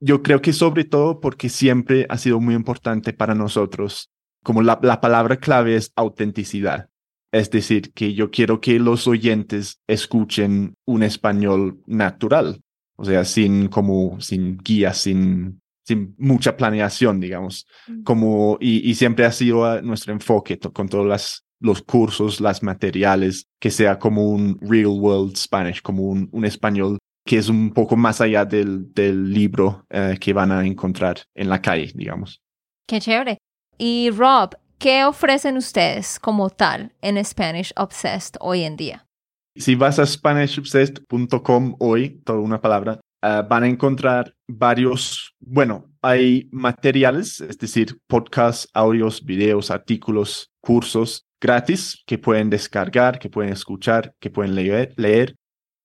yo 0.00 0.22
creo 0.22 0.42
que 0.42 0.52
sobre 0.52 0.84
todo 0.84 1.20
porque 1.20 1.48
siempre 1.48 2.06
ha 2.08 2.18
sido 2.18 2.40
muy 2.40 2.54
importante 2.54 3.12
para 3.12 3.34
nosotros, 3.34 4.10
como 4.44 4.62
la, 4.62 4.78
la 4.82 5.00
palabra 5.00 5.38
clave 5.38 5.76
es 5.76 5.92
autenticidad. 5.96 6.88
Es 7.32 7.50
decir, 7.50 7.92
que 7.92 8.14
yo 8.14 8.30
quiero 8.30 8.60
que 8.60 8.78
los 8.78 9.08
oyentes 9.08 9.80
escuchen 9.88 10.74
un 10.86 11.02
español 11.02 11.80
natural, 11.86 12.60
o 12.96 13.04
sea, 13.04 13.24
sin 13.24 13.68
como, 13.68 14.20
sin 14.20 14.58
guía, 14.58 14.92
sin, 14.94 15.60
sin 15.84 16.14
mucha 16.18 16.56
planeación, 16.56 17.20
digamos, 17.20 17.66
como, 18.04 18.58
y, 18.60 18.88
y 18.88 18.94
siempre 18.94 19.24
ha 19.24 19.32
sido 19.32 19.64
ah, 19.64 19.80
nuestro 19.82 20.12
enfoque 20.12 20.58
con 20.58 20.88
todos 20.88 21.06
las, 21.06 21.44
los 21.60 21.82
cursos, 21.82 22.40
las 22.40 22.62
materiales, 22.62 23.46
que 23.58 23.70
sea 23.70 23.98
como 23.98 24.28
un 24.28 24.58
real 24.60 24.86
world 24.86 25.36
Spanish, 25.36 25.82
como 25.82 26.04
un, 26.04 26.28
un 26.32 26.44
español 26.44 26.98
que 27.26 27.38
es 27.38 27.48
un 27.48 27.72
poco 27.72 27.96
más 27.96 28.20
allá 28.20 28.44
del, 28.44 28.92
del 28.92 29.32
libro 29.32 29.86
eh, 29.88 30.16
que 30.20 30.32
van 30.32 30.52
a 30.52 30.64
encontrar 30.64 31.20
en 31.34 31.48
la 31.48 31.60
calle, 31.60 31.90
digamos. 31.94 32.42
Qué 32.86 33.00
chévere. 33.00 33.38
Y 33.78 34.10
Rob, 34.10 34.54
¿qué 34.78 35.04
ofrecen 35.04 35.56
ustedes 35.56 36.18
como 36.20 36.50
tal 36.50 36.92
en 37.00 37.22
Spanish 37.24 37.72
Obsessed 37.76 38.36
hoy 38.40 38.62
en 38.62 38.76
día? 38.76 39.03
Si 39.56 39.74
vas 39.74 39.98
a 39.98 40.06
SpanishObsessed.com 40.06 41.76
hoy, 41.78 42.20
toda 42.24 42.40
una 42.40 42.60
palabra, 42.60 43.00
eh, 43.22 43.42
van 43.48 43.62
a 43.62 43.68
encontrar 43.68 44.34
varios, 44.48 45.34
bueno, 45.38 45.90
hay 46.02 46.48
materiales, 46.50 47.40
es 47.40 47.58
decir, 47.58 47.98
podcasts, 48.06 48.68
audios, 48.74 49.24
videos, 49.24 49.70
artículos, 49.70 50.50
cursos 50.60 51.26
gratis 51.40 52.02
que 52.06 52.18
pueden 52.18 52.50
descargar, 52.50 53.18
que 53.18 53.28
pueden 53.28 53.52
escuchar, 53.52 54.14
que 54.18 54.30
pueden 54.30 54.54
leer, 54.54 54.94
leer 54.96 55.36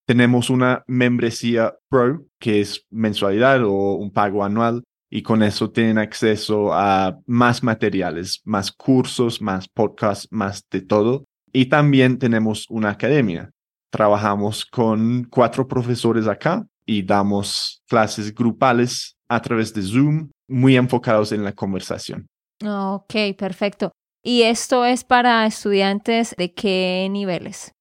tenemos 0.09 0.49
una 0.49 0.83
membresía 0.87 1.75
Pro, 1.87 2.25
que 2.39 2.61
es 2.61 2.83
mensualidad 2.89 3.63
o 3.63 3.93
un 3.93 4.09
pago 4.09 4.43
anual, 4.43 4.83
y 5.07 5.21
con 5.21 5.43
eso 5.43 5.69
tienen 5.69 5.99
acceso 5.99 6.73
a 6.73 7.19
más 7.27 7.61
materiales, 7.61 8.41
más 8.43 8.71
cursos, 8.71 9.39
más 9.39 9.67
podcasts, 9.69 10.27
más 10.31 10.65
de 10.71 10.81
todo. 10.81 11.25
Y 11.53 11.67
también 11.67 12.17
tenemos 12.17 12.65
una 12.71 12.89
academia. 12.89 13.51
Trabajamos 13.89 14.65
con 14.65 15.25
cuatro 15.25 15.67
profesores 15.67 16.27
acá 16.27 16.65
y 16.85 17.03
damos 17.03 17.81
clases 17.87 18.33
grupales 18.33 19.15
a 19.27 19.41
través 19.41 19.73
de 19.73 19.81
Zoom, 19.81 20.29
muy 20.47 20.75
enfocados 20.75 21.31
en 21.31 21.43
la 21.43 21.53
conversación. 21.53 22.27
Ok, 22.65 23.13
perfecto. 23.37 23.91
¿Y 24.23 24.41
esto 24.43 24.85
es 24.85 25.03
para 25.03 25.45
estudiantes 25.45 26.35
de 26.37 26.53
qué 26.53 27.07
niveles? 27.09 27.71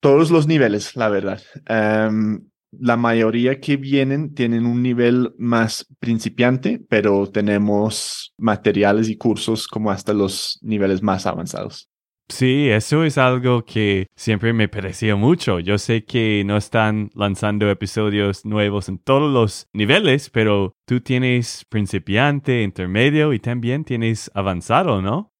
Todos 0.00 0.30
los 0.30 0.46
niveles, 0.46 0.96
la 0.96 1.08
verdad. 1.08 1.40
Em, 1.66 2.48
la 2.72 2.96
mayoría 2.96 3.60
que 3.60 3.76
vienen 3.76 4.34
tienen 4.34 4.66
un 4.66 4.82
nivel 4.82 5.34
más 5.38 5.86
principiante, 5.98 6.80
pero 6.88 7.26
tenemos 7.28 8.32
materiales 8.38 9.08
y 9.08 9.16
cursos 9.16 9.66
como 9.66 9.90
hasta 9.90 10.12
los 10.12 10.58
niveles 10.62 11.02
más 11.02 11.26
avanzados. 11.26 11.89
Sí, 12.30 12.68
eso 12.70 13.04
es 13.04 13.18
algo 13.18 13.64
que 13.64 14.06
siempre 14.14 14.52
me 14.52 14.68
parecía 14.68 15.16
mucho. 15.16 15.58
Yo 15.58 15.78
sé 15.78 16.04
que 16.04 16.42
no 16.46 16.56
están 16.56 17.10
lanzando 17.14 17.68
episodios 17.68 18.44
nuevos 18.44 18.88
en 18.88 18.98
todos 18.98 19.30
los 19.32 19.68
niveles, 19.72 20.30
pero 20.30 20.76
tú 20.86 21.00
tienes 21.00 21.66
principiante, 21.68 22.62
intermedio 22.62 23.32
y 23.32 23.40
también 23.40 23.84
tienes 23.84 24.30
avanzado, 24.32 25.02
¿no? 25.02 25.32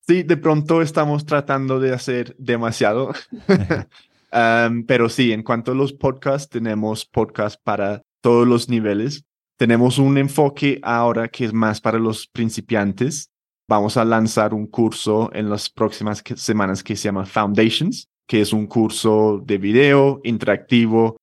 Sí, 0.00 0.24
de 0.24 0.36
pronto 0.36 0.82
estamos 0.82 1.24
tratando 1.24 1.78
de 1.78 1.94
hacer 1.94 2.34
demasiado. 2.38 3.12
pero 4.86 5.08
sí, 5.08 5.32
en 5.32 5.42
cuanto 5.42 5.72
a 5.72 5.74
los 5.74 5.92
podcasts, 5.92 6.48
tenemos 6.48 7.06
podcasts 7.06 7.60
para 7.62 8.02
todos 8.20 8.46
los 8.46 8.68
niveles. 8.68 9.24
Tenemos 9.56 9.98
un 9.98 10.18
enfoque 10.18 10.80
ahora 10.82 11.28
que 11.28 11.44
es 11.44 11.52
más 11.52 11.80
para 11.80 11.98
los 11.98 12.26
principiantes. 12.26 13.30
Vamos 13.72 13.96
a 13.96 14.04
lanzar 14.04 14.52
un 14.52 14.66
curso 14.66 15.30
en 15.32 15.48
las 15.48 15.70
próximas 15.70 16.22
semanas 16.36 16.82
que 16.82 16.94
se 16.94 17.04
llama 17.04 17.24
Foundations, 17.24 18.06
que 18.26 18.42
es 18.42 18.52
un 18.52 18.66
curso 18.66 19.42
de 19.42 19.56
video 19.56 20.20
interactivo 20.24 21.16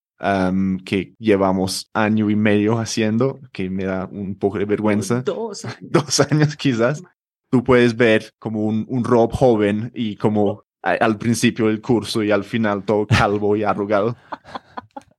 que 0.84 1.14
llevamos 1.20 1.92
año 1.94 2.28
y 2.28 2.36
medio 2.36 2.80
haciendo, 2.80 3.40
que 3.52 3.70
me 3.70 3.86
da 3.86 4.10
un 4.12 4.34
poco 4.34 4.58
de 4.58 4.66
vergüenza. 4.66 5.22
Dos 5.22 5.64
años. 5.64 5.78
Dos 5.82 6.20
años 6.22 6.56
quizás 6.56 7.04
tú 7.52 7.64
puedes 7.64 7.96
ver 7.96 8.32
como 8.40 8.66
un, 8.66 8.84
un 8.90 9.04
Rob 9.04 9.32
joven 9.32 9.92
y 9.94 10.16
como 10.16 10.64
al 10.82 11.20
principio 11.20 11.68
del 11.68 11.82
curso 11.82 12.24
y 12.24 12.32
al 12.32 12.44
final 12.44 12.84
todo 12.84 13.06
calvo 13.06 13.56
y 13.58 13.62
arrugado. 13.62 14.18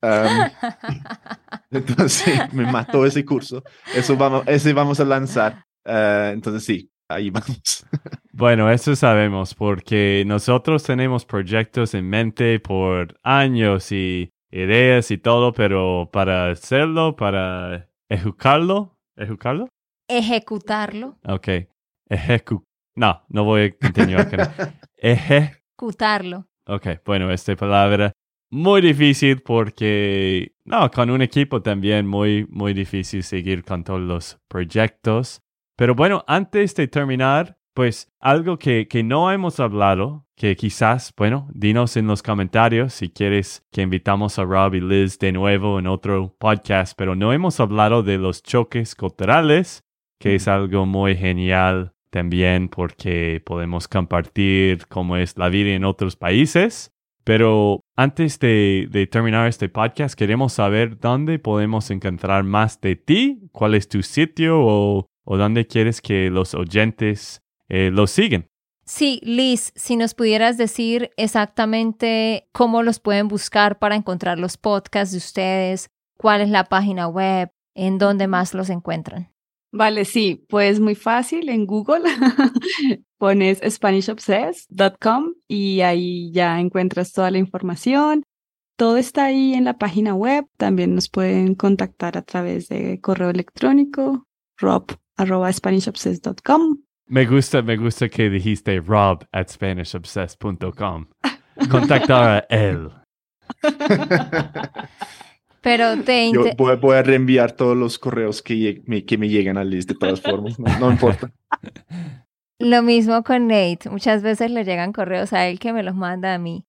entonces 1.70 2.52
me 2.52 2.68
mató 2.72 3.06
ese 3.06 3.24
curso. 3.24 3.62
Eso 3.94 4.16
vamos, 4.16 4.42
ese 4.48 4.72
vamos 4.72 4.98
a 4.98 5.04
lanzar. 5.04 5.64
Uh, 5.86 6.32
entonces 6.32 6.64
sí, 6.64 6.89
ahí 7.10 7.30
vamos. 7.30 7.86
bueno, 8.32 8.70
eso 8.70 8.96
sabemos 8.96 9.54
porque 9.54 10.24
nosotros 10.26 10.82
tenemos 10.84 11.24
proyectos 11.24 11.94
en 11.94 12.08
mente 12.08 12.60
por 12.60 13.18
años 13.22 13.92
y 13.92 14.30
ideas 14.50 15.10
y 15.10 15.18
todo, 15.18 15.52
pero 15.52 16.08
para 16.12 16.50
hacerlo, 16.50 17.16
para 17.16 17.88
ejecutarlo, 18.08 18.96
ejecutarlo. 19.16 19.68
Ejecutarlo. 20.08 21.18
Ok. 21.24 21.48
Ejecu 22.08 22.64
no, 22.96 23.22
no 23.28 23.44
voy 23.44 23.62
a 23.62 23.70
continuar 23.70 24.28
con 24.28 24.40
Ejecutarlo. 24.96 26.46
Ok, 26.66 26.86
bueno, 27.04 27.30
esta 27.30 27.56
palabra 27.56 28.12
muy 28.50 28.80
difícil 28.80 29.40
porque, 29.42 30.52
no, 30.64 30.90
con 30.90 31.10
un 31.10 31.22
equipo 31.22 31.62
también 31.62 32.06
muy, 32.06 32.46
muy 32.50 32.74
difícil 32.74 33.22
seguir 33.22 33.64
con 33.64 33.84
todos 33.84 34.00
los 34.00 34.38
proyectos. 34.48 35.40
Pero 35.80 35.94
bueno, 35.94 36.24
antes 36.26 36.74
de 36.74 36.88
terminar, 36.88 37.56
pues 37.72 38.12
algo 38.20 38.58
que, 38.58 38.86
que 38.86 39.02
no 39.02 39.32
hemos 39.32 39.60
hablado, 39.60 40.26
que 40.36 40.54
quizás, 40.54 41.10
bueno, 41.16 41.48
dinos 41.54 41.96
en 41.96 42.06
los 42.06 42.22
comentarios 42.22 42.92
si 42.92 43.08
quieres 43.08 43.66
que 43.72 43.80
invitamos 43.80 44.38
a 44.38 44.44
Rob 44.44 44.74
y 44.74 44.82
Liz 44.82 45.18
de 45.18 45.32
nuevo 45.32 45.78
en 45.78 45.86
otro 45.86 46.36
podcast, 46.38 46.92
pero 46.98 47.14
no 47.14 47.32
hemos 47.32 47.60
hablado 47.60 48.02
de 48.02 48.18
los 48.18 48.42
choques 48.42 48.94
culturales, 48.94 49.82
que 50.18 50.34
es 50.34 50.48
algo 50.48 50.84
muy 50.84 51.16
genial 51.16 51.94
también 52.10 52.68
porque 52.68 53.42
podemos 53.42 53.88
compartir 53.88 54.86
cómo 54.86 55.16
es 55.16 55.38
la 55.38 55.48
vida 55.48 55.70
en 55.70 55.86
otros 55.86 56.14
países. 56.14 56.92
Pero 57.24 57.80
antes 57.96 58.38
de, 58.38 59.08
terminar 59.10 59.46
este 59.46 59.68
podcast, 59.68 60.14
queremos 60.14 60.54
saber 60.54 60.98
dónde 60.98 61.38
podemos 61.38 61.90
encontrar 61.90 62.44
más 62.44 62.80
de 62.80 62.96
ti, 62.96 63.48
cuál 63.52 63.74
es 63.74 63.88
tu 63.88 64.02
sitio 64.02 64.58
o, 64.60 65.09
dónde 65.38 65.66
quieres 65.66 66.00
que 66.00 66.30
los 66.30 66.54
oyentes 66.54 67.42
eh, 67.68 67.90
los 67.92 68.10
siguen. 68.10 68.48
Sí, 68.84 69.20
Liz, 69.22 69.72
si 69.76 69.96
nos 69.96 70.14
pudieras 70.14 70.58
decir 70.58 71.10
exactamente 71.16 72.48
cómo 72.52 72.82
los 72.82 72.98
pueden 72.98 73.28
buscar 73.28 73.78
para 73.78 73.94
encontrar 73.94 74.38
los 74.38 74.56
podcasts 74.56 75.12
de 75.12 75.18
ustedes, 75.18 75.90
cuál 76.16 76.40
es 76.40 76.48
la 76.48 76.64
página 76.64 77.06
web, 77.06 77.50
en 77.74 77.98
dónde 77.98 78.26
más 78.26 78.52
los 78.52 78.68
encuentran. 78.68 79.32
Vale, 79.72 80.04
sí, 80.04 80.44
pues 80.48 80.80
muy 80.80 80.96
fácil 80.96 81.48
en 81.48 81.66
Google. 81.66 82.02
Pones 83.18 83.60
SpanishObsessed.com 83.64 85.34
y 85.46 85.82
ahí 85.82 86.32
ya 86.32 86.58
encuentras 86.58 87.12
toda 87.12 87.30
la 87.30 87.38
información. 87.38 88.24
Todo 88.76 88.96
está 88.96 89.26
ahí 89.26 89.54
en 89.54 89.64
la 89.64 89.78
página 89.78 90.14
web. 90.14 90.46
También 90.56 90.96
nos 90.96 91.08
pueden 91.08 91.54
contactar 91.54 92.18
a 92.18 92.22
través 92.22 92.68
de 92.68 93.00
correo 93.00 93.30
electrónico 93.30 94.26
rob.spanishobsessed.com. 95.24 96.82
Me 97.06 97.26
gusta, 97.26 97.62
me 97.62 97.76
gusta 97.76 98.08
que 98.08 98.30
dijiste 98.30 98.80
rob 98.80 99.24
at 99.32 99.48
SpanishObsessed.com. 99.48 101.06
Contactar 101.68 102.46
a 102.48 102.54
él. 102.54 102.90
Pero 105.60 106.02
te 106.02 106.32
Yo 106.32 106.44
voy, 106.56 106.96
a 106.96 107.02
reenviar 107.02 107.52
todos 107.52 107.76
los 107.76 107.98
correos 107.98 108.42
que, 108.42 108.82
me, 108.86 109.04
que 109.04 109.18
me 109.18 109.28
llegan 109.28 109.58
a 109.58 109.64
Liz 109.64 109.86
de 109.86 109.94
todas 109.94 110.20
formas, 110.20 110.58
no, 110.58 110.90
importa. 110.90 111.30
Lo 112.58 112.82
mismo 112.82 113.22
con 113.22 113.46
Nate. 113.48 113.90
Muchas 113.90 114.22
veces 114.22 114.50
le 114.50 114.64
llegan 114.64 114.92
correos 114.92 115.32
a 115.32 115.46
él 115.48 115.58
que 115.58 115.72
me 115.72 115.82
los 115.82 115.94
manda 115.94 116.34
a 116.34 116.38
mí. 116.38 116.66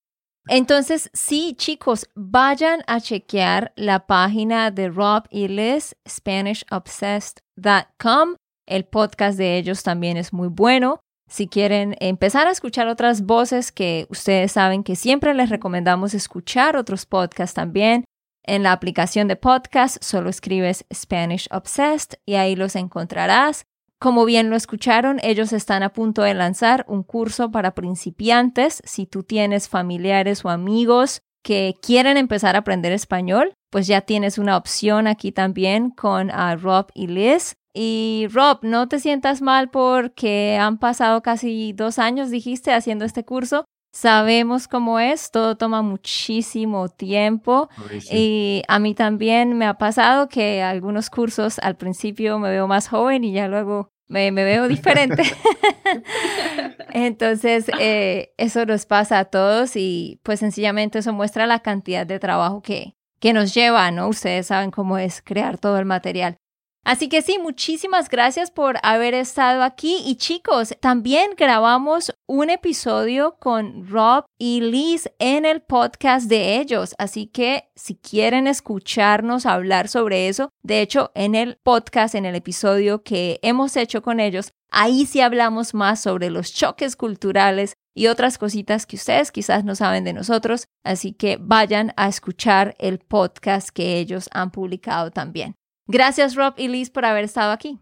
Entonces, 0.48 1.12
sí, 1.14 1.54
chicos, 1.56 2.10
vayan 2.16 2.82
a 2.88 3.00
chequear 3.00 3.74
la 3.76 4.08
página 4.08 4.72
de 4.72 4.90
Rob 4.90 5.26
y 5.30 5.48
Liz, 5.48 5.96
SpanishObsessed.com. 6.08 8.36
El 8.65 8.86
podcast 8.86 9.38
de 9.38 9.58
ellos 9.58 9.84
también 9.84 10.17
es 10.17 10.34
muy 10.34 10.47
bueno. 10.47 11.00
Si 11.30 11.47
quieren 11.47 11.95
empezar 12.00 12.47
a 12.47 12.52
escuchar 12.52 12.88
otras 12.88 13.26
voces 13.26 13.71
que 13.71 14.06
ustedes 14.10 14.52
saben 14.52 14.84
que 14.84 14.95
siempre 14.95 15.34
les 15.34 15.50
recomendamos 15.50 16.13
escuchar 16.13 16.76
otros 16.76 17.06
podcasts 17.06 17.54
también, 17.54 18.04
en 18.43 18.63
la 18.63 18.71
aplicación 18.71 19.28
de 19.28 19.36
podcast 19.36 20.04
solo 20.04 20.30
escribes 20.30 20.86
Spanish 20.93 21.47
Obsessed 21.52 22.19
y 22.26 22.36
ahí 22.36 22.56
los 22.56 22.76
encontrarás. 22.76 23.65
Como 24.00 24.26
bien 24.26 24.50
lo 24.50 24.56
escucharon, 24.56 25.19
ellos 25.21 25.54
están 25.54 25.84
a 25.84 25.93
punto 25.93 26.24
de 26.24 26.34
lanzar 26.34 26.86
un 26.88 27.04
curso 27.04 27.52
para 27.52 27.76
principiantes. 27.76 28.82
Si 28.84 29.06
tú 29.06 29.21
tienes 29.21 29.69
familiares 29.69 30.43
o 30.43 30.50
amigos 30.50 31.21
que 31.43 31.76
quieren 31.82 32.17
empezar 32.17 32.56
a 32.56 32.60
aprender 32.60 32.93
español, 32.93 33.54
pues 33.69 33.86
ya 33.86 34.02
tienes 34.02 34.39
una 34.39 34.58
opción 34.58 35.06
aquí 35.06 35.32
también 35.32 35.91
con 35.91 36.32
ah, 36.32 36.56
Rob 36.56 36.88
y 36.95 37.08
Liz. 37.08 37.56
Y 37.73 38.27
Rob, 38.31 38.60
no 38.63 38.88
te 38.88 38.99
sientas 38.99 39.41
mal 39.41 39.69
porque 39.69 40.57
han 40.60 40.77
pasado 40.77 41.21
casi 41.21 41.73
dos 41.73 41.99
años, 41.99 42.29
dijiste, 42.29 42.73
haciendo 42.73 43.05
este 43.05 43.23
curso. 43.23 43.65
Sabemos 43.93 44.69
cómo 44.69 44.99
es, 44.99 45.31
todo 45.31 45.57
toma 45.57 45.81
muchísimo 45.81 46.88
tiempo 46.88 47.67
y 48.10 48.63
a 48.69 48.79
mí 48.79 48.95
también 48.95 49.57
me 49.57 49.65
ha 49.65 49.73
pasado 49.73 50.29
que 50.29 50.63
algunos 50.63 51.10
cursos 51.10 51.60
al 51.60 51.75
principio 51.75 52.39
me 52.39 52.49
veo 52.49 52.67
más 52.67 52.88
joven 52.88 53.25
y 53.25 53.34
ya 53.34 53.49
luego 53.49 53.89
me, 54.07 54.31
veo 54.31 54.69
diferente. 54.69 55.23
Entonces, 56.93 57.65
eh, 57.79 58.34
eso 58.38 58.65
nos 58.65 58.86
pasa 58.86 59.19
a 59.19 59.25
todos 59.25 59.75
y 59.75 60.19
pues 60.23 60.39
sencillamente 60.39 60.99
eso 60.99 61.12
muestra 61.12 61.45
la 61.45 61.60
cantidad 61.60 62.05
de 62.05 62.19
trabajo 62.19 62.62
que, 62.62 62.95
que 63.19 63.34
nos 63.34 63.53
lleva, 63.53 63.91
¿no? 63.91 64.07
Ustedes 64.07 64.47
saben 64.47 64.71
cómo 64.71 64.97
es 64.97 65.21
crear 65.21 65.57
todo 65.57 65.77
el 65.77 65.86
material. 65.86 66.38
Así 66.84 67.10
que 67.10 67.22
sí, 67.22 67.38
muchísimas 67.38 68.10
gracias 68.10 68.50
por 68.50 68.78
haber 68.82 69.13
estado 69.13 69.62
aquí. 69.62 70.02
Y 70.04 70.15
chicos, 70.15 70.76
también 70.80 71.32
grabamos 71.38 72.12
un 72.28 72.50
episodio 72.50 73.38
con 73.39 73.88
Rob 73.88 74.26
y 74.39 74.62
Liz 74.62 75.10
en 75.20 75.46
el 75.46 75.62
podcast 75.62 76.28
de 76.28 76.60
ellos, 76.60 76.96
así 76.98 77.28
que 77.28 77.70
si 77.76 77.96
quieren 77.96 78.48
escucharnos 78.48 79.46
hablar 79.46 79.89
sobre 79.89 80.28
eso, 80.28 80.50
de 80.63 80.82
hecho 80.82 81.12
en 81.13 81.36
el 81.36 81.60
podcast, 81.62 82.15
en 82.15 82.26
el 82.26 82.34
episodio 82.34 83.04
que 83.04 83.39
hemos 83.44 83.78
hecho 83.78 84.02
con 84.02 84.20
ellos, 84.20 84.52
ahí 84.72 85.06
sí 85.06 85.22
hablamos 85.22 85.76
más 85.76 86.02
sobre 86.02 86.32
los 86.32 86.52
choques 86.52 86.96
culturales 86.96 87.74
y 87.94 88.08
otras 88.08 88.39
cositas 88.39 88.88
que 88.88 88.96
ustedes 88.96 89.32
quizás 89.32 89.63
no 89.63 89.76
saben 89.76 90.04
de 90.04 90.13
nosotros, 90.13 90.65
así 90.84 91.13
que 91.13 91.38
vayan 91.39 91.94
a 91.96 92.08
escuchar 92.08 92.76
el 92.80 92.98
podcast 92.98 93.70
que 93.70 94.00
ellos 94.00 94.30
han 94.34 94.50
publicado 94.50 95.12
también. 95.12 95.61
Gracias 95.88 96.36
Rob 96.36 96.54
y 96.58 96.67
Liz 96.67 96.89
por 96.89 97.06
haber 97.06 97.24
estado 97.24 97.52
aquí. 97.52 97.80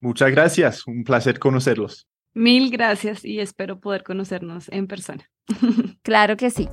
Muchas 0.00 0.30
gracias, 0.30 0.86
un 0.86 1.04
placer 1.04 1.38
conocerlos. 1.38 2.06
Mil 2.34 2.70
gracias 2.70 3.24
y 3.24 3.40
espero 3.40 3.80
poder 3.80 4.02
conocernos 4.02 4.68
en 4.70 4.86
persona. 4.86 5.30
claro 6.02 6.36
que 6.36 6.50
sí. 6.50 6.68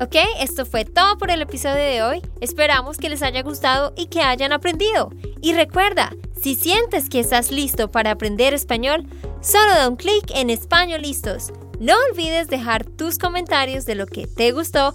Ok, 0.00 0.16
esto 0.40 0.64
fue 0.64 0.84
todo 0.84 1.18
por 1.18 1.30
el 1.30 1.42
episodio 1.42 1.76
de 1.76 2.02
hoy. 2.02 2.22
Esperamos 2.40 2.98
que 2.98 3.08
les 3.08 3.22
haya 3.22 3.42
gustado 3.42 3.92
y 3.96 4.06
que 4.06 4.20
hayan 4.20 4.52
aprendido. 4.52 5.10
Y 5.40 5.52
recuerda, 5.52 6.12
si 6.40 6.54
sientes 6.54 7.08
que 7.08 7.20
estás 7.20 7.50
listo 7.50 7.90
para 7.90 8.12
aprender 8.12 8.54
español, 8.54 9.06
solo 9.40 9.72
da 9.72 9.88
un 9.88 9.96
clic 9.96 10.24
en 10.34 10.50
Español 10.50 11.02
Listos. 11.02 11.52
No 11.78 11.94
olvides 12.10 12.48
dejar 12.48 12.84
tus 12.84 13.18
comentarios 13.18 13.84
de 13.84 13.94
lo 13.94 14.06
que 14.06 14.26
te 14.26 14.52
gustó 14.52 14.94